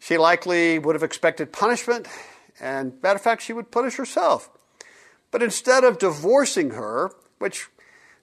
She 0.00 0.18
likely 0.18 0.80
would 0.80 0.96
have 0.96 1.04
expected 1.04 1.52
punishment, 1.52 2.08
and 2.58 3.00
matter 3.04 3.16
of 3.16 3.22
fact, 3.22 3.42
she 3.42 3.52
would 3.52 3.70
punish 3.70 3.94
herself. 3.94 4.50
But 5.30 5.44
instead 5.44 5.84
of 5.84 6.00
divorcing 6.00 6.70
her, 6.70 7.12
which 7.38 7.68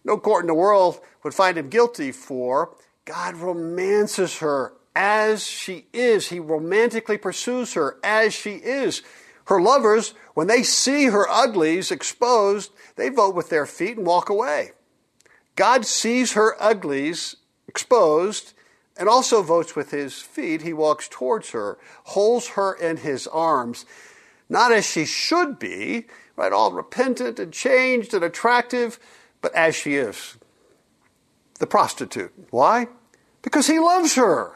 no 0.04 0.18
court 0.18 0.44
in 0.44 0.48
the 0.48 0.54
world 0.54 1.00
would 1.24 1.34
find 1.34 1.58
him 1.58 1.70
guilty 1.70 2.12
for, 2.12 2.76
God 3.06 3.36
romances 3.36 4.38
her 4.40 4.74
as 4.96 5.46
she 5.46 5.88
is. 5.94 6.28
He 6.28 6.40
romantically 6.40 7.18
pursues 7.18 7.74
her 7.74 7.98
as 8.04 8.34
she 8.34 8.56
is. 8.56 9.02
Her 9.46 9.62
lovers, 9.62 10.14
when 10.36 10.48
they 10.48 10.62
see 10.62 11.06
her 11.06 11.28
uglies 11.28 11.90
exposed, 11.90 12.72
they 12.96 13.10
vote 13.10 13.34
with 13.34 13.50
their 13.50 13.66
feet 13.66 13.98
and 13.98 14.06
walk 14.06 14.30
away. 14.30 14.72
God 15.56 15.86
sees 15.86 16.34
her 16.34 16.56
uglies 16.62 17.36
exposed 17.68 18.54
and 18.96 19.10
also 19.10 19.42
votes 19.42 19.76
with 19.76 19.92
his 19.92 20.22
feet. 20.22 20.62
He 20.62 20.74
walks 20.74 21.08
towards 21.08 21.52
her, 21.52 21.78
holds 22.04 22.50
her 22.50 22.74
in 22.74 22.98
his 22.98 23.26
arms, 23.28 23.86
not 24.50 24.72
as 24.72 24.86
she 24.86 25.06
should 25.06 25.58
be, 25.58 26.06
right, 26.36 26.52
all 26.52 26.72
repentant 26.72 27.40
and 27.40 27.52
changed 27.52 28.14
and 28.14 28.24
attractive, 28.24 29.00
but 29.42 29.54
as 29.56 29.76
she 29.76 29.96
is. 29.96 30.38
The 31.60 31.68
prostitute. 31.68 32.34
Why? 32.50 32.88
Because 33.42 33.68
he 33.68 33.80
loves 33.80 34.16
her. 34.16 34.56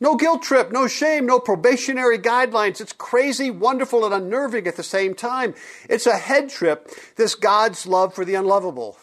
No 0.00 0.16
guilt 0.16 0.42
trip, 0.42 0.72
no 0.72 0.86
shame, 0.86 1.26
no 1.26 1.38
probationary 1.38 2.18
guidelines. 2.18 2.80
It's 2.80 2.94
crazy, 2.94 3.50
wonderful, 3.50 4.04
and 4.04 4.14
unnerving 4.14 4.66
at 4.66 4.76
the 4.76 4.82
same 4.82 5.14
time. 5.14 5.54
It's 5.90 6.06
a 6.06 6.16
head 6.16 6.48
trip, 6.48 6.90
this 7.16 7.34
God's 7.34 7.86
love 7.86 8.14
for 8.14 8.24
the 8.24 8.34
unlovable. 8.34 8.96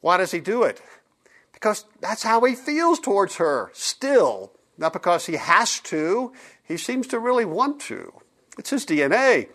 Why 0.00 0.16
does 0.16 0.30
he 0.30 0.40
do 0.40 0.62
it? 0.62 0.80
Because 1.52 1.84
that's 2.00 2.22
how 2.22 2.42
he 2.44 2.54
feels 2.54 2.98
towards 2.98 3.36
her, 3.36 3.70
still. 3.74 4.52
Not 4.78 4.94
because 4.94 5.26
he 5.26 5.36
has 5.36 5.78
to, 5.80 6.32
he 6.64 6.78
seems 6.78 7.06
to 7.08 7.18
really 7.18 7.44
want 7.44 7.80
to. 7.82 8.14
It's 8.58 8.70
his 8.70 8.86
DNA. 8.86 9.48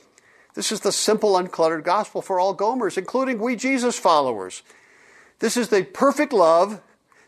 This 0.55 0.71
is 0.71 0.79
the 0.79 0.91
simple, 0.91 1.33
uncluttered 1.33 1.83
gospel 1.83 2.21
for 2.21 2.39
all 2.39 2.55
Gomers, 2.55 2.97
including 2.97 3.39
we 3.39 3.55
Jesus 3.55 3.99
followers. 3.99 4.63
This 5.39 5.57
is 5.57 5.67
the 5.67 5.83
perfect 5.83 6.31
love 6.31 6.81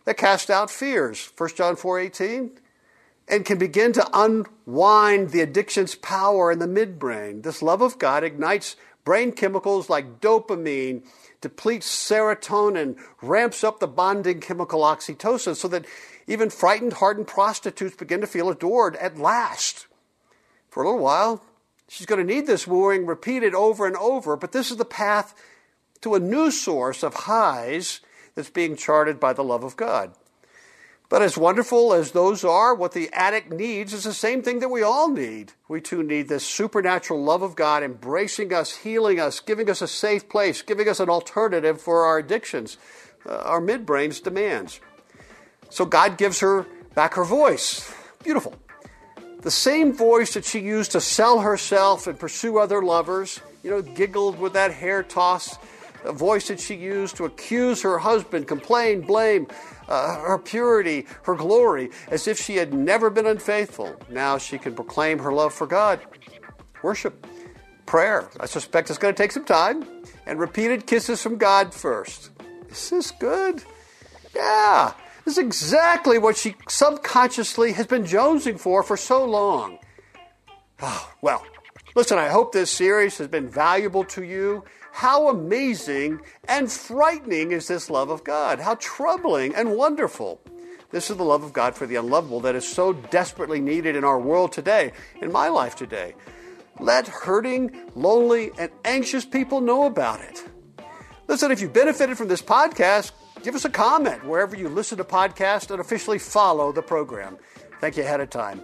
that 0.06 0.18
casts 0.18 0.50
out 0.50 0.72
fears, 0.72 1.30
1 1.36 1.58
John 1.58 1.76
4:18, 1.76 2.52
and 3.28 3.46
can 3.46 3.58
begin 3.58 3.92
to 3.92 4.10
unwind 4.14 5.32
the 5.32 5.42
addiction's 5.42 5.96
power 5.96 6.52
in 6.52 6.60
the 6.60 6.68
midbrain. 6.68 7.44
This 7.44 7.62
love 7.62 7.82
of 7.82 8.00
God 8.00 8.24
ignites 8.24 8.78
brain 9.04 9.34
chemicals 9.34 9.90
like 9.90 10.22
dopamine, 10.22 11.04
depletes 11.42 11.88
serotonin, 11.88 12.98
ramps 13.22 13.64
up 13.64 13.80
the 13.80 13.88
bonding 13.88 14.40
chemical 14.40 14.82
oxytocin 14.82 15.56
so 15.56 15.68
that 15.68 15.86
even 16.28 16.50
frightened, 16.50 16.94
hardened 16.94 17.28
prostitutes 17.28 17.98
begin 17.98 18.22
to 18.22 18.28
feel 18.28 18.50
adored 18.50 18.96
at 18.96 19.18
last. 19.18 19.88
For 20.70 20.84
a 20.84 20.88
little 20.88 21.04
while, 21.04 21.42
she's 21.88 22.06
going 22.06 22.26
to 22.26 22.34
need 22.34 22.48
this 22.48 22.68
wooing 22.68 23.06
repeated 23.06 23.54
over 23.54 23.86
and 23.86 23.96
over, 23.98 24.36
but 24.36 24.52
this 24.52 24.72
is 24.72 24.78
the 24.78 24.86
path 24.86 25.34
to 26.02 26.16
a 26.16 26.20
new 26.20 26.52
source 26.52 27.04
of 27.04 27.14
highs 27.14 28.02
that's 28.36 28.50
being 28.50 28.76
charted 28.76 29.20
by 29.20 29.34
the 29.34 29.44
love 29.44 29.64
of 29.64 29.76
God. 29.76 30.14
But 31.10 31.22
as 31.22 31.38
wonderful 31.38 31.94
as 31.94 32.12
those 32.12 32.44
are, 32.44 32.76
what 32.76 32.92
the 32.92 33.10
addict 33.14 33.52
needs 33.52 33.94
is 33.94 34.04
the 34.04 34.14
same 34.14 34.42
thing 34.42 34.60
that 34.60 34.70
we 34.70 34.84
all 34.84 35.10
need. 35.10 35.54
We 35.70 35.80
too 35.80 36.04
need 36.04 36.28
this 36.28 36.46
supernatural 36.46 37.24
love 37.24 37.42
of 37.42 37.56
God 37.56 37.82
embracing 37.82 38.54
us, 38.54 38.76
healing 38.76 39.18
us, 39.20 39.40
giving 39.40 39.70
us 39.70 39.82
a 39.82 39.88
safe 39.88 40.28
place, 40.28 40.62
giving 40.62 40.90
us 40.90 41.00
an 41.00 41.10
alternative 41.10 41.82
for 41.82 42.04
our 42.04 42.18
addictions, 42.18 42.78
uh, 43.26 43.38
our 43.38 43.62
midbrain's 43.62 44.20
demands. 44.20 44.82
So 45.70 45.86
God 45.86 46.18
gives 46.18 46.42
her 46.42 46.66
back 46.94 47.14
her 47.14 47.24
voice. 47.24 47.90
Beautiful. 48.22 48.56
The 49.48 49.52
same 49.52 49.94
voice 49.94 50.34
that 50.34 50.44
she 50.44 50.60
used 50.60 50.92
to 50.92 51.00
sell 51.00 51.40
herself 51.40 52.06
and 52.06 52.20
pursue 52.20 52.58
other 52.58 52.82
lovers, 52.82 53.40
you 53.64 53.72
know, 53.72 53.82
giggled 53.82 54.38
with 54.38 54.52
that 54.52 54.74
hair 54.74 55.04
toss, 55.04 55.58
the 56.04 56.12
voice 56.12 56.50
that 56.50 56.60
she 56.60 56.76
used 56.76 57.16
to 57.16 57.24
accuse 57.24 57.82
her 57.82 57.98
husband, 57.98 58.46
complain, 58.46 59.00
blame 59.00 59.48
uh, 59.88 60.20
her 60.20 60.38
purity, 60.38 61.08
her 61.24 61.34
glory, 61.34 61.92
as 62.10 62.28
if 62.28 62.38
she 62.38 62.58
had 62.58 62.74
never 62.74 63.10
been 63.10 63.26
unfaithful. 63.26 63.96
Now 64.10 64.38
she 64.38 64.58
can 64.58 64.76
proclaim 64.76 65.18
her 65.20 65.32
love 65.32 65.54
for 65.54 65.66
God. 65.66 66.02
Worship, 66.84 67.26
prayer. 67.86 68.30
I 68.42 68.48
suspect 68.48 68.90
it's 68.90 69.00
going 69.00 69.16
to 69.16 69.18
take 69.18 69.32
some 69.32 69.46
time, 69.46 69.88
and 70.26 70.42
repeated 70.42 70.88
kisses 70.88 71.24
from 71.24 71.38
God 71.38 71.74
first. 71.74 72.32
Is 72.70 72.90
this 72.90 73.12
good? 73.12 73.64
Yeah. 74.36 74.92
This 75.28 75.38
is 75.38 75.44
exactly 75.44 76.20
what 76.20 76.38
she 76.38 76.56
subconsciously 76.70 77.74
has 77.74 77.86
been 77.86 78.06
jonesing 78.06 78.58
for 78.58 78.82
for 78.82 78.96
so 78.96 79.26
long. 79.26 79.78
Oh, 80.82 81.14
well, 81.22 81.46
listen, 81.98 82.18
I 82.18 82.30
hope 82.30 82.54
this 82.54 82.72
series 82.72 83.18
has 83.18 83.28
been 83.28 83.50
valuable 83.50 84.06
to 84.06 84.24
you. 84.24 84.64
How 84.94 85.28
amazing 85.28 86.22
and 86.48 86.72
frightening 86.72 87.52
is 87.52 87.68
this 87.68 87.90
love 87.90 88.10
of 88.10 88.24
God? 88.24 88.62
How 88.62 88.76
troubling 88.76 89.54
and 89.54 89.76
wonderful. 89.76 90.40
This 90.92 91.10
is 91.10 91.18
the 91.18 91.26
love 91.26 91.44
of 91.44 91.52
God 91.52 91.76
for 91.76 91.86
the 91.86 91.98
unlovable 91.98 92.40
that 92.40 92.56
is 92.56 92.66
so 92.66 92.94
desperately 92.94 93.60
needed 93.60 93.98
in 93.98 94.06
our 94.06 94.22
world 94.22 94.54
today, 94.54 94.94
in 95.22 95.30
my 95.30 95.50
life 95.50 95.76
today. 95.76 96.16
Let 96.80 97.10
hurting, 97.10 97.78
lonely, 97.96 98.52
and 98.58 98.72
anxious 98.86 99.26
people 99.26 99.60
know 99.60 99.88
about 99.88 100.22
it. 100.22 100.46
Listen, 101.28 101.52
if 101.52 101.60
you 101.60 101.68
benefited 101.68 102.18
from 102.18 102.30
this 102.30 102.42
podcast, 102.42 103.12
give 103.44 103.56
us 103.56 103.66
a 103.66 103.70
comment 103.70 104.26
wherever 104.26 104.56
you 104.56 104.70
listen 104.70 104.98
to 104.98 105.04
podcasts 105.04 105.70
and 105.72 105.80
officially 105.80 106.20
follow 106.20 106.72
the 106.72 106.82
program. 106.82 107.38
Thank 107.80 107.98
you 107.98 108.04
ahead 108.04 108.22
of 108.22 108.30
time. 108.30 108.62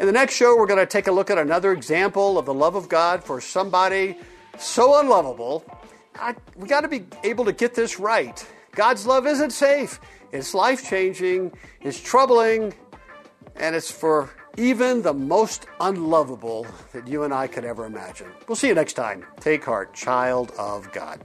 In 0.00 0.06
the 0.06 0.12
next 0.12 0.34
show, 0.34 0.56
we're 0.56 0.66
going 0.66 0.80
to 0.80 0.86
take 0.86 1.06
a 1.06 1.12
look 1.12 1.30
at 1.30 1.38
another 1.38 1.72
example 1.72 2.38
of 2.38 2.46
the 2.46 2.54
love 2.54 2.74
of 2.74 2.88
God 2.88 3.22
for 3.22 3.40
somebody 3.40 4.18
so 4.58 5.00
unlovable. 5.00 5.64
I, 6.16 6.34
we 6.56 6.68
got 6.68 6.82
to 6.82 6.88
be 6.88 7.04
able 7.24 7.44
to 7.44 7.52
get 7.52 7.74
this 7.74 7.98
right. 7.98 8.44
God's 8.74 9.06
love 9.06 9.26
isn't 9.26 9.50
safe, 9.50 10.00
it's 10.32 10.54
life 10.54 10.88
changing, 10.88 11.52
it's 11.80 12.00
troubling, 12.00 12.74
and 13.56 13.76
it's 13.76 13.90
for 13.90 14.30
even 14.56 15.02
the 15.02 15.12
most 15.12 15.66
unlovable 15.80 16.66
that 16.92 17.06
you 17.06 17.24
and 17.24 17.32
I 17.32 17.46
could 17.46 17.64
ever 17.64 17.84
imagine. 17.84 18.28
We'll 18.48 18.56
see 18.56 18.68
you 18.68 18.74
next 18.74 18.94
time. 18.94 19.24
Take 19.40 19.64
heart, 19.64 19.94
child 19.94 20.52
of 20.58 20.90
God. 20.92 21.24